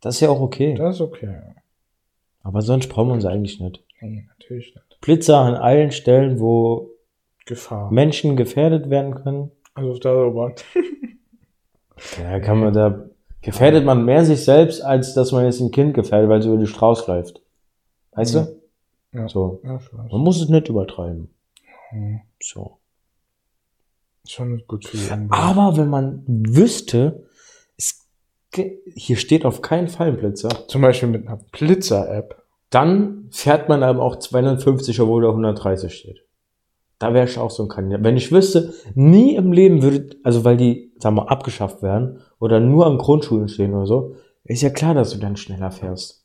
das 0.00 0.14
ist 0.16 0.20
ja 0.20 0.30
auch 0.30 0.40
okay. 0.40 0.74
Das 0.74 0.96
ist 0.96 1.00
okay. 1.00 1.26
ja. 1.26 1.54
Aber 2.42 2.62
sonst 2.62 2.88
brauchen 2.88 3.08
wir 3.08 3.14
uns 3.14 3.24
eigentlich 3.26 3.60
nicht. 3.60 3.82
Nee, 4.00 4.26
natürlich 4.28 4.74
nicht. 4.74 5.00
Blitzer 5.00 5.38
an 5.38 5.54
allen 5.54 5.92
Stellen, 5.92 6.40
wo 6.40 6.90
Gefahr. 7.46 7.90
Menschen 7.92 8.36
gefährdet 8.36 8.88
werden 8.90 9.14
können. 9.16 9.50
Also 9.74 9.90
auf 9.92 10.00
der 10.00 10.12
Autobahn. 10.12 10.54
Ja, 12.20 12.40
kann 12.40 12.58
man 12.58 12.72
da 12.74 13.04
gefährdet 13.42 13.84
man 13.84 14.04
mehr 14.04 14.24
sich 14.24 14.44
selbst, 14.44 14.82
als 14.82 15.14
dass 15.14 15.30
man 15.30 15.44
jetzt 15.44 15.60
ein 15.60 15.70
Kind 15.70 15.94
gefährdet, 15.94 16.28
weil 16.28 16.40
es 16.40 16.46
über 16.46 16.56
die 16.56 16.66
Straße 16.66 17.10
läuft. 17.10 17.40
Weißt 18.12 18.34
Mhm. 18.34 18.46
du? 19.12 19.18
Ja. 19.18 19.28
So. 19.28 19.60
Ja. 19.62 19.78
Man 20.10 20.20
muss 20.20 20.40
es 20.40 20.48
nicht 20.48 20.68
übertreiben. 20.68 21.28
So. 22.40 22.78
Schon 24.26 24.62
gut 24.66 24.86
für 24.86 24.96
die 24.96 25.12
Umwelt. 25.12 25.32
Aber 25.32 25.76
wenn 25.76 25.88
man 25.88 26.24
wüsste, 26.26 27.26
es, 27.76 28.06
hier 28.94 29.16
steht 29.16 29.44
auf 29.44 29.62
keinen 29.62 29.88
Fall 29.88 30.08
ein 30.08 30.16
Blitzer, 30.16 30.68
Zum 30.68 30.82
Beispiel 30.82 31.08
mit 31.08 31.26
einer 31.26 31.40
Blitzer-App. 31.52 32.42
dann 32.70 33.28
fährt 33.30 33.68
man 33.68 33.82
aber 33.82 34.02
auch 34.02 34.16
250, 34.16 35.00
obwohl 35.00 35.22
da 35.22 35.28
130 35.28 35.92
steht. 35.92 36.24
Da 36.98 37.12
wäre 37.14 37.26
ich 37.26 37.36
auch 37.36 37.50
so 37.50 37.64
ein 37.64 37.68
Kandidat. 37.68 38.04
Wenn 38.04 38.16
ich 38.16 38.30
wüsste, 38.30 38.72
nie 38.94 39.34
im 39.34 39.52
Leben 39.52 39.82
würde, 39.82 40.16
also 40.22 40.44
weil 40.44 40.56
die, 40.56 40.92
sagen 40.98 41.16
wir, 41.16 41.30
abgeschafft 41.30 41.82
werden 41.82 42.20
oder 42.38 42.60
nur 42.60 42.86
an 42.86 42.98
Grundschulen 42.98 43.48
stehen 43.48 43.74
oder 43.74 43.86
so, 43.86 44.16
ist 44.44 44.62
ja 44.62 44.70
klar, 44.70 44.94
dass 44.94 45.10
du 45.10 45.18
dann 45.18 45.36
schneller 45.36 45.72
fährst. 45.72 46.24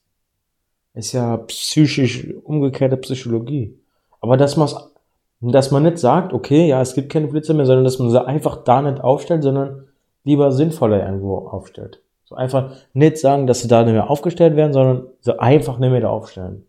Ist 0.93 1.13
ja 1.13 1.37
psychisch 1.37 2.27
umgekehrte 2.43 2.97
Psychologie. 2.97 3.79
Aber 4.21 4.37
dass 4.37 4.55
man 4.55 4.67
Und 4.67 4.96
dass 5.39 5.71
man 5.71 5.83
nicht 5.83 5.99
sagt, 5.99 6.33
okay, 6.33 6.67
ja, 6.67 6.81
es 6.81 6.93
gibt 6.95 7.11
keine 7.11 7.27
Polizei 7.27 7.53
mehr, 7.53 7.65
sondern 7.65 7.83
dass 7.85 7.99
man 7.99 8.09
sie 8.09 8.25
einfach 8.25 8.63
da 8.63 8.81
nicht 8.81 9.01
aufstellt, 9.01 9.43
sondern 9.43 9.87
lieber 10.23 10.51
sinnvoller 10.51 11.05
irgendwo 11.05 11.37
aufstellt. 11.37 12.01
So 12.25 12.35
einfach 12.35 12.71
nicht 12.93 13.17
sagen, 13.17 13.47
dass 13.47 13.61
sie 13.61 13.67
da 13.67 13.83
nicht 13.83 13.93
mehr 13.93 14.09
aufgestellt 14.09 14.55
werden, 14.55 14.73
sondern 14.73 15.07
so 15.21 15.37
einfach 15.37 15.77
nicht 15.77 15.91
mehr 15.91 16.01
da 16.01 16.09
aufstellen. 16.09 16.65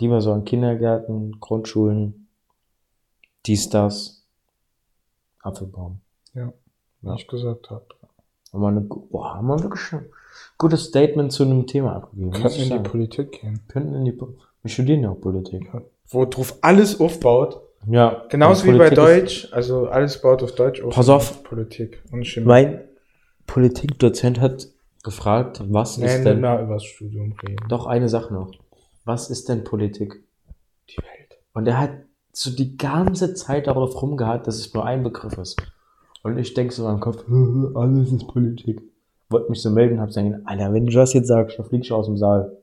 Lieber 0.00 0.20
so 0.20 0.32
an 0.32 0.44
Kindergärten, 0.44 1.38
Grundschulen, 1.38 2.26
dies, 3.46 3.68
das, 3.68 4.24
Apfelbaum. 5.42 6.00
Ja, 6.34 6.52
wie 7.02 7.08
Ja. 7.08 7.14
ich 7.14 7.28
gesagt 7.28 7.70
habe. 7.70 7.84
Haben 8.52 8.60
wir, 8.62 8.68
eine, 8.68 8.80
boah, 8.80 9.34
haben 9.34 9.46
wir 9.46 9.62
wirklich 9.62 9.92
ein 9.92 10.06
gutes 10.58 10.84
Statement 10.84 11.32
zu 11.32 11.44
einem 11.44 11.66
Thema 11.66 11.96
abgegeben. 11.96 12.32
Könnten 12.32 12.60
in 12.60 12.82
die. 12.82 12.88
Politik 12.88 13.40
gehen. 13.40 13.60
Könnten 13.68 13.94
in 13.94 14.04
die 14.04 14.18
Wir 14.20 14.70
studieren 14.70 15.02
ja 15.02 15.10
auch 15.10 15.20
Politik. 15.20 15.70
Wo 16.12 16.24
drauf 16.24 16.58
alles 16.60 17.00
aufbaut. 17.00 17.60
Ja. 17.86 18.24
Genauso 18.28 18.66
wie 18.66 18.78
bei 18.78 18.90
Deutsch. 18.90 19.48
Also 19.52 19.88
alles 19.88 20.20
baut 20.20 20.42
auf 20.42 20.54
Deutsch 20.54 20.82
auf. 20.82 20.94
Pass 20.94 21.08
auf. 21.08 21.42
Politik 21.42 22.02
und 22.12 22.26
Chemie. 22.26 22.46
Mein 22.46 22.80
Politikdozent 23.46 24.40
hat 24.40 24.68
gefragt, 25.02 25.62
was 25.68 25.98
nee, 25.98 26.06
ist 26.06 26.24
denn. 26.24 26.40
mehr 26.40 26.62
über 26.62 26.74
das 26.74 26.84
Studium 26.84 27.34
reden. 27.42 27.56
Doch 27.68 27.86
eine 27.86 28.08
Sache 28.08 28.32
noch. 28.32 28.52
Was 29.04 29.30
ist 29.30 29.48
denn 29.48 29.64
Politik? 29.64 30.22
Die 30.90 30.98
Welt. 30.98 31.38
Und 31.54 31.66
er 31.66 31.78
hat 31.78 31.90
so 32.32 32.54
die 32.54 32.76
ganze 32.76 33.34
Zeit 33.34 33.66
darauf 33.66 34.00
rumgehalten, 34.00 34.44
dass 34.44 34.56
es 34.56 34.72
nur 34.72 34.86
ein 34.86 35.02
Begriff 35.02 35.36
ist. 35.38 35.60
Und 36.22 36.38
ich 36.38 36.54
denke 36.54 36.72
so 36.72 36.82
in 36.82 36.88
meinem 36.92 37.00
Kopf, 37.00 37.24
alles 37.74 38.12
ist 38.12 38.28
Politik. 38.28 38.80
Wollte 39.28 39.50
mich 39.50 39.60
so 39.60 39.70
melden, 39.70 40.00
hab 40.00 40.12
sagen, 40.12 40.42
Alter, 40.44 40.72
wenn 40.72 40.86
du 40.86 40.92
das 40.92 41.14
jetzt 41.14 41.28
sagst, 41.28 41.58
dann 41.58 41.66
flieg 41.66 41.82
ich 41.82 41.92
aus 41.92 42.06
dem 42.06 42.16
Saal. 42.16 42.56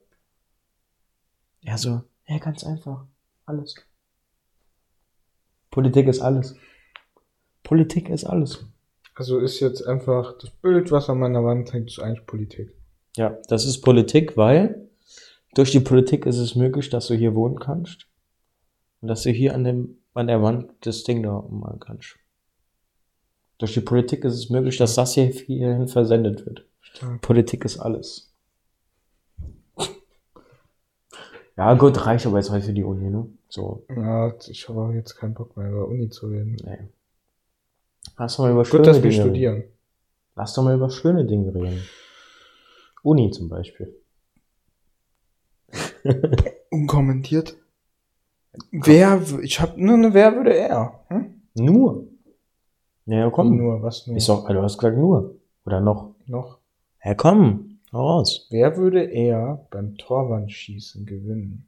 Er 1.63 1.77
so, 1.77 2.01
ja, 2.27 2.38
ganz 2.38 2.63
einfach. 2.63 3.05
Alles. 3.49 3.73
Politik 5.71 6.07
ist 6.07 6.21
alles. 6.21 6.55
Politik 7.63 8.07
ist 8.07 8.23
alles. 8.23 8.63
Also 9.15 9.39
ist 9.39 9.59
jetzt 9.59 9.81
einfach 9.88 10.38
das 10.38 10.51
Bild, 10.51 10.91
was 10.91 11.09
an 11.09 11.17
meiner 11.17 11.43
Wand 11.43 11.73
hängt, 11.73 11.89
ist 11.89 11.99
eigentlich 11.99 12.27
Politik. 12.27 12.75
Ja, 13.17 13.39
das 13.47 13.65
ist 13.65 13.81
Politik, 13.81 14.38
weil 14.38 14.88
durch 15.55 15.71
die 15.71 15.79
Politik 15.79 16.27
ist 16.27 16.38
es 16.38 16.53
möglich, 16.53 16.91
dass 16.91 17.07
du 17.07 17.15
hier 17.15 17.33
wohnen 17.33 17.59
kannst. 17.59 18.05
Und 19.01 19.07
dass 19.07 19.23
du 19.23 19.31
hier 19.31 19.55
an, 19.55 19.63
dem, 19.63 19.97
an 20.13 20.27
der 20.27 20.43
Wand 20.43 20.71
das 20.81 21.03
Ding 21.03 21.23
da 21.23 21.33
ummalen 21.33 21.79
kannst. 21.79 22.17
Durch 23.57 23.73
die 23.73 23.81
Politik 23.81 24.25
ist 24.25 24.35
es 24.35 24.51
möglich, 24.51 24.77
dass 24.77 24.93
das 24.93 25.15
hier 25.15 25.25
hierhin 25.25 25.88
versendet 25.88 26.45
wird. 26.45 26.67
Stark. 26.81 27.21
Politik 27.21 27.65
ist 27.65 27.79
alles. 27.79 28.29
Ja, 31.60 31.74
gut, 31.74 32.06
reicht 32.06 32.26
aber 32.26 32.38
jetzt 32.38 32.52
halt 32.52 32.63
für 32.63 32.72
die 32.72 32.86
Uni, 32.86 33.10
ne? 33.10 33.28
So, 33.50 33.84
Ja, 33.89 34.34
ich 34.48 34.69
habe 34.69 34.80
auch 34.80 34.91
jetzt 34.93 35.15
keinen 35.15 35.34
Bock 35.34 35.58
mehr 35.58 35.69
über 35.69 35.89
Uni 35.89 36.10
zu 36.10 36.28
reden. 36.28 36.56
nee. 36.63 36.88
Lass 38.17 38.38
doch 38.38 38.45
mal 38.45 38.52
über 38.54 38.63
schöne 38.63 38.78
Gut, 38.80 38.88
dass 38.88 38.95
wir 39.04 39.10
Dinge 39.10 39.13
reden. 39.24 39.30
studieren. 39.30 39.63
Lass 40.36 40.54
doch 40.54 40.63
mal 40.63 40.74
über 40.76 40.89
schöne 40.89 41.26
Dinge 41.26 41.54
reden. 41.54 41.82
Uni 43.04 43.30
zum 43.32 43.50
Beispiel. 43.50 43.93
Unkommentiert. 46.72 47.58
Wer, 48.72 49.22
ich 49.41 49.60
habe 49.60 49.84
nur 49.84 49.95
eine 49.95 50.13
Wer 50.13 50.36
würde 50.36 50.56
er. 50.56 51.04
Hm? 51.10 51.41
Nur. 51.56 52.08
Ja, 53.06 53.30
komm. 53.30 53.58
Nur, 53.58 53.82
was 53.84 54.08
nur? 54.08 54.15
Ist 54.15 54.30
doch, 54.30 54.48
du 54.48 54.62
hast 54.62 54.78
gesagt 54.78 54.98
nur. 54.98 55.36
Oder 55.65 55.82
noch. 55.82 56.15
noch. 56.26 56.60
Ja, 57.04 57.15
komm. 57.15 57.68
Raus. 57.93 58.47
Wer 58.49 58.78
würde 58.78 59.04
er 59.04 59.67
beim 59.71 59.97
Torwandschießen 59.97 61.06
gewinnen? 61.06 61.67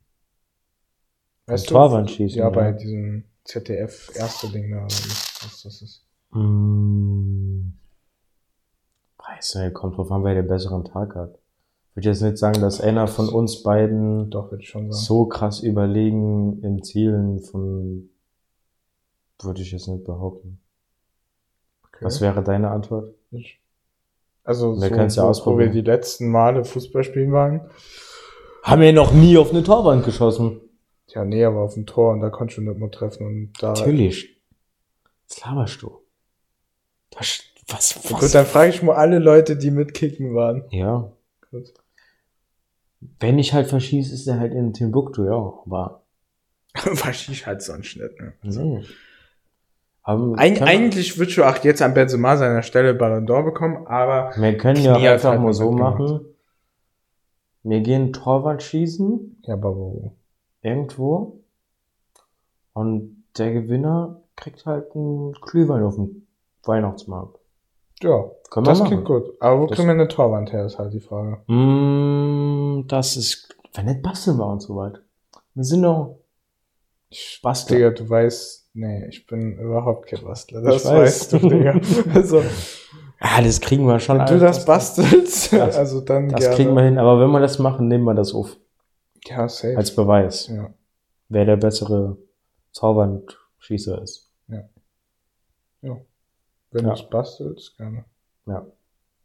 Beim 1.45 1.57
Torwandschießen, 1.57 2.37
Ja, 2.39 2.49
bei 2.49 2.71
diesem 2.71 3.23
ZDF 3.43 4.11
erste 4.15 4.47
Ding 4.49 4.71
da, 4.71 4.83
was 4.83 5.61
das 5.63 5.81
ist. 5.81 6.05
Mm. 6.31 7.71
Weiß 9.17 9.55
nicht, 9.55 9.73
kommt 9.73 9.97
drauf 9.97 10.11
an, 10.11 10.23
wer 10.23 10.35
den 10.35 10.47
besseren 10.47 10.85
Tag 10.85 11.15
hat. 11.15 11.35
Ich 11.89 11.95
würde 11.97 12.09
jetzt 12.09 12.21
nicht 12.21 12.37
sagen, 12.37 12.61
dass 12.61 12.79
einer 12.79 13.07
von 13.07 13.27
uns 13.27 13.63
beiden 13.63 14.29
Doch, 14.29 14.51
würde 14.51 14.63
ich 14.63 14.69
schon 14.69 14.91
sagen. 14.91 15.03
so 15.03 15.25
krass 15.25 15.59
überlegen 15.61 16.61
in 16.63 16.83
Zielen 16.83 17.39
von, 17.41 18.09
würde 19.41 19.61
ich 19.61 19.71
jetzt 19.71 19.87
nicht 19.87 20.05
behaupten. 20.05 20.61
Okay. 21.87 22.05
Was 22.05 22.21
wäre 22.21 22.43
deine 22.43 22.69
Antwort? 22.69 23.13
Ich- 23.31 23.60
Also, 24.43 24.75
Wir 24.81 24.89
so, 24.89 24.95
können's 24.95 25.15
ja 25.15 25.23
wo- 25.23 25.45
wo 25.53 25.57
wir 25.59 25.69
die 25.69 25.81
letzten 25.81 26.29
Male 26.31 26.65
Fußball 26.65 27.03
spielen 27.03 27.31
waren. 27.31 27.69
Haben 28.63 28.81
wir 28.81 28.93
noch 28.93 29.11
nie 29.13 29.37
auf 29.37 29.51
eine 29.51 29.63
Torwand 29.63 30.05
geschossen. 30.05 30.61
Ja, 31.07 31.25
nee, 31.25 31.43
aber 31.43 31.61
auf 31.61 31.73
dem 31.73 31.85
Tor 31.85 32.13
und 32.13 32.21
da 32.21 32.29
konntest 32.29 32.57
du 32.57 32.61
nicht 32.61 32.77
mehr 32.79 32.89
treffen 32.91 33.25
und 33.25 33.53
da. 33.61 33.73
Natürlich. 33.73 34.41
Was 35.27 35.41
laberst 35.45 35.81
du? 35.81 36.01
Was, 37.17 37.43
Ja, 37.67 37.75
was? 37.75 38.01
Gut, 38.19 38.33
dann 38.33 38.45
frage 38.45 38.69
ich 38.69 38.81
mal 38.81 38.95
alle 38.95 39.19
Leute, 39.19 39.57
die 39.57 39.71
mitkicken 39.71 40.33
waren. 40.35 40.63
ja. 40.71 41.11
Gut. 41.51 41.73
Wenn 43.19 43.39
ich 43.39 43.53
halt 43.53 43.67
verschieße, 43.67 44.13
ist 44.13 44.27
er 44.27 44.39
halt 44.39 44.53
in 44.53 44.73
Timbuktu, 44.73 45.25
ja. 45.25 45.33
Aber, 45.33 46.03
Was 47.03 47.27
ich 47.29 47.45
halt 47.47 47.61
sonst 47.61 47.97
nicht, 47.97 48.19
ne? 48.21 48.33
nee. 48.43 48.83
Aber 50.03 50.33
Eig 50.37 50.61
eigentlich 50.61 51.17
würde 51.19 51.31
ich 51.31 51.39
auch 51.41 51.57
jetzt 51.63 51.81
an 51.81 51.93
Benzema 51.93 52.35
seiner 52.37 52.63
Stelle 52.63 52.93
Ballon 52.93 53.25
d'Or 53.27 53.43
bekommen, 53.43 53.85
aber 53.87 54.31
Wir 54.37 54.57
können 54.57 54.81
ja 54.81 54.95
einfach 54.95 55.31
halt 55.31 55.41
mal 55.41 55.53
so 55.53 55.71
machen. 55.71 56.21
Wir 57.63 57.81
gehen 57.81 58.11
Torwart 58.13 58.63
schießen, 58.63 59.41
ja, 59.43 59.53
aber 59.53 59.75
wo? 59.75 60.15
irgendwo. 60.63 61.41
Und 62.73 63.23
der 63.37 63.53
Gewinner 63.53 64.21
kriegt 64.35 64.65
halt 64.65 64.95
einen 64.95 65.33
Glühwein 65.33 65.83
auf 65.83 65.95
dem 65.95 66.25
Weihnachtsmarkt. 66.63 67.37
Ja, 68.01 68.25
Können 68.49 68.65
das 68.65 68.79
wir 68.79 68.85
klingt 68.87 69.03
machen. 69.07 69.23
gut. 69.25 69.33
Aber 69.39 69.61
wo 69.61 69.67
Das- 69.67 69.75
kriegen 69.75 69.87
wir 69.89 69.93
eine 69.93 70.07
Torwand 70.07 70.51
her, 70.51 70.65
ist 70.65 70.79
halt 70.79 70.93
die 70.93 70.99
Frage. 70.99 71.37
Mm, 71.51 72.87
das 72.87 73.15
ist, 73.17 73.49
wenn 73.75 73.85
nicht 73.85 74.01
basteln 74.01 74.37
wir 74.37 74.47
uns 74.47 74.63
so 74.65 74.75
weit. 74.75 75.01
Wir 75.53 75.63
sind 75.63 75.81
doch 77.11 77.41
Bastler. 77.43 77.75
Digga, 77.77 77.89
du 77.91 78.09
weißt, 78.09 78.69
nee, 78.73 79.05
ich 79.07 79.25
bin 79.27 79.57
überhaupt 79.59 80.07
kein 80.07 80.23
Bastler. 80.23 80.61
Das 80.61 80.83
Ich 80.83 80.89
weiß. 80.89 81.31
weißt 81.31 81.33
du, 81.33 81.37
Digga. 81.49 81.79
Also, 82.13 82.41
Ah, 83.19 83.39
das 83.41 83.61
kriegen 83.61 83.85
wir 83.85 83.99
schon. 83.99 84.17
wenn 84.17 84.25
du 84.25 84.39
das 84.39 84.65
bastelst, 84.65 85.53
Das- 85.53 85.77
also 85.77 86.01
dann 86.01 86.29
Das 86.29 86.39
gerne. 86.39 86.55
kriegen 86.55 86.73
wir 86.75 86.83
hin. 86.83 86.97
Aber 86.97 87.19
wenn 87.19 87.29
wir 87.29 87.39
das 87.39 87.59
machen, 87.59 87.87
nehmen 87.87 88.03
wir 88.05 88.15
das 88.15 88.33
auf. 88.33 88.57
Ja, 89.25 89.47
safe. 89.47 89.77
Als 89.77 89.95
Beweis. 89.95 90.47
ja. 90.47 90.73
Wer 91.29 91.45
der 91.45 91.55
bessere 91.57 92.17
Zauberndschießer 92.71 94.01
ist. 94.01 94.27
Wenn 96.73 96.85
Ja. 96.85 96.93
du 96.93 97.01
es 97.01 97.09
bastelst, 97.09 97.77
gerne. 97.77 98.05
Ja. 98.45 98.65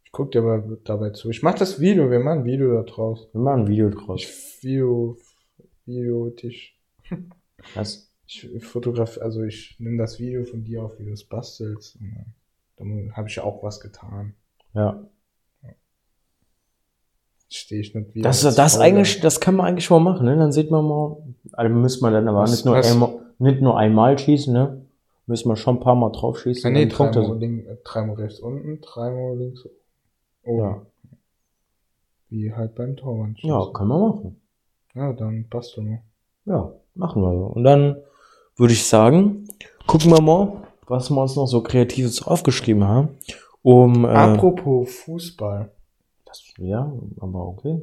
Ich 0.03 0.11
guck 0.11 0.31
dir 0.31 0.39
aber 0.41 0.59
dabei 0.83 1.11
zu. 1.11 1.29
Ich 1.29 1.41
mach 1.43 1.55
das 1.55 1.79
Video, 1.79 2.11
wir 2.11 2.19
machen 2.19 2.39
ein 2.39 2.45
Video 2.45 2.73
da 2.75 2.83
draus. 2.83 3.29
Wir 3.31 3.39
machen 3.41 3.61
ein 3.61 3.67
Video 3.67 3.89
draus. 3.89 4.21
Ich 4.21 4.63
Video, 4.63 5.17
Video, 5.85 6.29
dich. 6.29 6.77
Was? 7.75 8.11
Ich 8.25 8.47
fotografiere, 8.65 9.23
also 9.23 9.43
ich 9.43 9.75
nehme 9.79 9.97
das 9.97 10.19
Video 10.19 10.43
von 10.43 10.63
dir 10.63 10.83
auf, 10.83 10.99
wie 10.99 11.05
du 11.05 11.11
es 11.13 11.23
bastelst. 11.23 11.97
Dann, 12.75 13.15
habe 13.15 13.29
ich 13.29 13.39
auch 13.39 13.63
was 13.63 13.79
getan. 13.79 14.33
Ja. 14.73 15.03
Stehe 17.49 17.79
ich 17.79 17.95
nicht 17.95 18.13
wieder. 18.13 18.27
Das, 18.27 18.41
das 18.41 18.73
Fauler. 18.73 18.83
eigentlich, 18.85 19.21
das 19.21 19.39
kann 19.39 19.55
man 19.55 19.67
eigentlich 19.67 19.89
mal 19.89 19.99
machen, 19.99 20.25
ne? 20.25 20.35
Dann 20.35 20.51
sieht 20.51 20.69
man 20.69 20.85
mal, 20.85 21.15
also 21.53 21.73
müssen 21.73 22.01
wir 22.01 22.11
dann 22.11 22.27
aber 22.27 22.41
Was- 22.41 22.51
nicht 22.51 22.65
nur, 22.65 22.75
was- 22.75 22.91
einmal, 22.91 23.19
nicht 23.39 23.61
nur 23.61 23.77
einmal 23.77 24.19
schießen, 24.19 24.51
ne? 24.51 24.85
Müssen 25.27 25.47
wir 25.49 25.55
schon 25.55 25.77
ein 25.77 25.79
paar 25.79 25.95
Mal 25.95 26.11
drauf 26.11 26.39
schießen. 26.39 26.67
Ah, 26.67 26.71
nee, 26.73 26.85
dreimal, 26.87 27.37
link, 27.37 27.65
äh, 27.65 27.77
dreimal 27.83 28.15
rechts 28.17 28.39
unten, 28.39 28.81
dreimal 28.81 29.37
links 29.37 29.65
oben. 30.43 30.59
Ja. 30.59 30.85
Wie 32.29 32.53
halt 32.53 32.75
beim 32.75 32.97
Torwand. 32.97 33.39
Ja, 33.41 33.65
können 33.73 33.89
wir 33.89 33.99
machen. 34.09 34.41
Ja, 34.93 35.13
dann 35.13 35.47
basteln 35.47 35.87
wir. 35.87 36.01
Ja, 36.53 36.73
machen 36.97 37.21
wir 37.21 37.31
so. 37.31 37.45
Und 37.45 37.63
dann 37.63 37.97
würde 38.55 38.73
ich 38.73 38.85
sagen, 38.85 39.47
gucken 39.85 40.11
wir 40.11 40.21
mal, 40.21 40.63
was 40.87 41.09
wir 41.09 41.21
uns 41.21 41.35
noch 41.35 41.47
so 41.47 41.61
Kreatives 41.61 42.25
aufgeschrieben 42.25 42.83
haben. 42.83 43.09
Um, 43.61 44.05
äh, 44.05 44.09
Apropos 44.09 44.89
Fußball. 44.89 45.69
das, 46.25 46.43
ja, 46.57 46.91
aber 47.19 47.47
okay. 47.47 47.81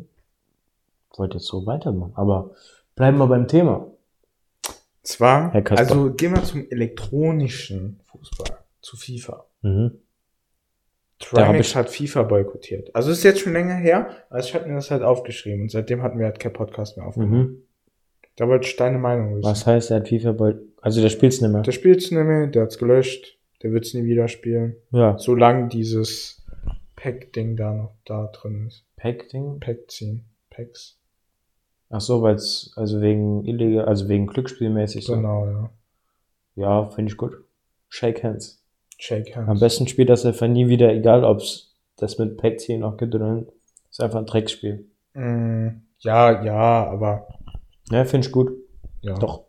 Ich 1.13 1.19
wollte 1.19 1.37
jetzt 1.37 1.47
so 1.47 1.65
weitermachen. 1.67 2.13
Aber 2.15 2.51
bleiben 2.97 3.19
wir 3.19 3.27
beim 3.27 3.47
Thema. 3.47 3.87
Zwar, 5.03 5.55
also 5.55 6.13
gehen 6.15 6.35
wir 6.35 6.43
zum 6.43 6.67
elektronischen 6.71 8.01
Fußball, 8.07 8.59
zu 8.81 8.97
FIFA. 8.97 9.45
Mhm. 9.61 9.99
Trimax 11.19 11.75
hat 11.75 11.91
FIFA 11.91 12.23
boykottiert. 12.23 12.95
Also 12.95 13.11
ist 13.11 13.23
jetzt 13.23 13.41
schon 13.41 13.53
länger 13.53 13.75
her, 13.75 14.11
also 14.31 14.49
ich 14.49 14.55
hatte 14.55 14.67
mir 14.67 14.75
das 14.75 14.91
halt 14.91 15.03
aufgeschrieben 15.03 15.63
und 15.63 15.71
seitdem 15.71 16.03
hatten 16.03 16.19
wir 16.19 16.27
halt 16.27 16.41
kein 16.41 16.53
Podcast 16.53 16.97
mehr 16.97 17.07
aufgenommen. 17.07 17.39
Mhm. 17.39 17.63
Da 18.37 18.49
wollte 18.49 18.67
ich 18.67 18.77
deine 18.77 18.99
Meinung 18.99 19.37
wissen. 19.37 19.45
Was 19.45 19.67
heißt, 19.67 19.91
er 19.91 19.99
hat 19.99 20.09
FIFA 20.09 20.33
bei, 20.33 20.55
also 20.81 21.01
der 21.01 21.09
spielt's 21.09 21.41
nicht 21.41 21.51
mehr. 21.51 21.63
Der 21.63 21.73
spielt's 21.73 22.11
nicht 22.11 22.25
mehr, 22.25 22.47
der 22.49 22.63
hat's 22.63 22.79
gelöscht, 22.79 23.39
der 23.63 23.73
wird's 23.73 23.95
nie 23.95 24.05
wieder 24.05 24.29
spielen. 24.29 24.77
Ja. 24.91 25.19
Solange 25.19 25.69
dieses 25.69 26.45
Pack-Ding 26.97 27.57
da 27.57 27.73
noch 27.73 27.95
da 28.05 28.27
drin 28.27 28.67
ist. 28.67 28.85
Pack-Ding? 28.97 29.61
Pack 29.61 29.91
ziehen. 29.91 30.25
Packs. 30.51 30.99
Ach 31.91 32.01
so, 32.01 32.23
weil's, 32.23 32.73
also 32.77 33.01
wegen 33.01 33.45
illegal, 33.45 33.85
also 33.85 34.09
wegen 34.09 34.27
Glücksspielmäßig 34.27 35.05
so. 35.05 35.15
Genau, 35.15 35.47
ja. 35.47 35.71
Ja, 36.57 36.89
finde 36.89 37.13
ich 37.13 37.17
gut. 37.17 37.37
Shake 37.89 38.25
hands. 38.25 38.65
Shake 38.99 39.37
hands. 39.37 39.49
Am 39.49 39.61
besten 39.61 39.87
spielt 39.87 40.09
das 40.09 40.25
einfach 40.25 40.49
nie 40.49 40.69
wieder, 40.69 40.93
egal 40.93 41.25
ob's 41.25 41.75
das 41.97 42.19
mit 42.19 42.37
Pack 42.37 42.69
noch 42.71 42.97
gedrillt. 42.97 43.53
Ist 43.91 44.01
einfach 44.01 44.19
ein 44.19 44.27
Dreckspiel. 44.27 44.87
Mm, 45.15 45.69
ja, 45.99 46.43
ja, 46.43 46.87
aber 46.87 47.29
Ja, 47.91 48.05
finde 48.05 48.27
ich 48.27 48.33
gut. 48.33 48.53
ja. 49.03 49.15
Doch. 49.15 49.45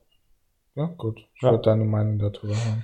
Ja, 0.76 0.88
gut. 0.88 1.26
Ich 1.36 1.42
Ja. 1.42 1.52
würde 1.52 1.64
deine 1.64 1.86
Meinung 1.86 2.20
darüber 2.20 2.56
haben. 2.56 2.84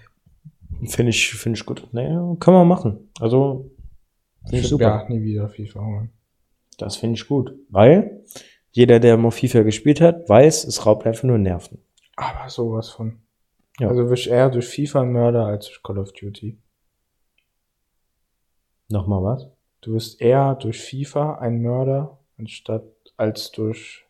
Finde 0.88 1.10
ich, 1.10 1.32
finde 1.34 1.60
ich 1.60 1.66
gut. 1.66 1.88
Naja, 1.92 2.36
kann 2.40 2.54
man 2.54 2.68
machen. 2.68 3.10
Also, 3.20 3.70
finde 4.46 4.58
ich 4.58 4.64
Ich 4.64 4.70
super. 4.70 4.84
ja 4.86 5.10
nie 5.10 5.22
wieder 5.24 5.50
FIFA 5.50 5.82
holen. 5.86 6.10
Das 6.78 6.96
finde 6.96 7.16
ich 7.16 7.28
gut. 7.28 7.54
Weil 7.70 8.24
jeder, 8.72 9.00
der 9.02 9.18
mal 9.18 9.32
FIFA 9.32 9.64
gespielt 9.64 10.00
hat, 10.00 10.30
weiß, 10.30 10.64
es 10.64 10.86
raubt 10.86 11.06
einfach 11.06 11.24
nur 11.24 11.38
Nerven. 11.38 11.80
Aber 12.16 12.50
sowas 12.50 12.90
von. 12.90 13.20
Ja. 13.80 13.90
Also 13.90 14.10
wirst 14.10 14.28
eher 14.28 14.50
durch 14.50 14.68
FIFA 14.68 15.02
ein 15.02 15.12
Mörder 15.12 15.46
als 15.48 15.66
durch 15.68 15.84
Call 15.84 15.98
of 16.00 16.14
Duty. 16.14 16.58
Nochmal 18.90 19.24
was? 19.24 19.48
Du 19.82 19.94
wirst 19.94 20.22
eher 20.22 20.56
durch 20.56 20.80
FIFA 20.80 21.36
ein 21.36 21.62
Mörder 21.62 22.20
anstatt 22.38 22.84
als 23.18 23.52
durch 23.52 24.06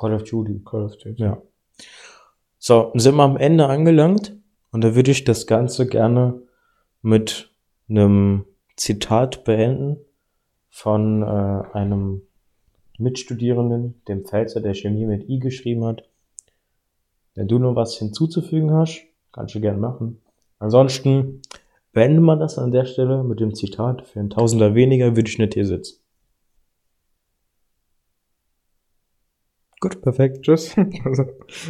Call 0.00 0.14
of 0.14 0.24
Duty. 0.24 0.62
Call 0.64 0.84
of 0.84 0.96
Duty. 0.96 1.22
Ja. 1.22 1.42
So, 2.58 2.90
sind 2.94 3.16
wir 3.16 3.22
am 3.22 3.36
Ende 3.36 3.66
angelangt 3.66 4.34
und 4.72 4.82
da 4.82 4.94
würde 4.94 5.10
ich 5.10 5.24
das 5.24 5.46
Ganze 5.46 5.86
gerne 5.86 6.40
mit 7.02 7.54
einem 7.90 8.46
Zitat 8.76 9.44
beenden 9.44 9.98
von 10.70 11.22
äh, 11.22 11.26
einem 11.26 12.22
Mitstudierenden, 12.96 14.00
dem 14.08 14.24
Pfälzer, 14.24 14.62
der 14.62 14.72
Chemie 14.72 15.04
mit 15.04 15.28
I 15.28 15.38
geschrieben 15.38 15.84
hat. 15.84 16.08
Wenn 17.34 17.48
du 17.48 17.58
noch 17.58 17.76
was 17.76 17.98
hinzuzufügen 17.98 18.72
hast, 18.72 19.02
kannst 19.32 19.54
du 19.54 19.60
gerne 19.60 19.78
machen. 19.78 20.22
Ansonsten 20.58 21.42
beenden 21.92 22.22
wir 22.24 22.36
das 22.36 22.56
an 22.58 22.72
der 22.72 22.86
Stelle 22.86 23.22
mit 23.22 23.40
dem 23.40 23.54
Zitat. 23.54 24.06
Für 24.06 24.20
ein 24.20 24.30
Tausender 24.30 24.74
weniger 24.74 25.14
würde 25.14 25.28
ich 25.28 25.38
nicht 25.38 25.54
hier 25.54 25.66
sitzen. 25.66 25.99
Gut, 29.80 30.02
perfekt. 30.02 30.42
Tschüss. 30.42 30.74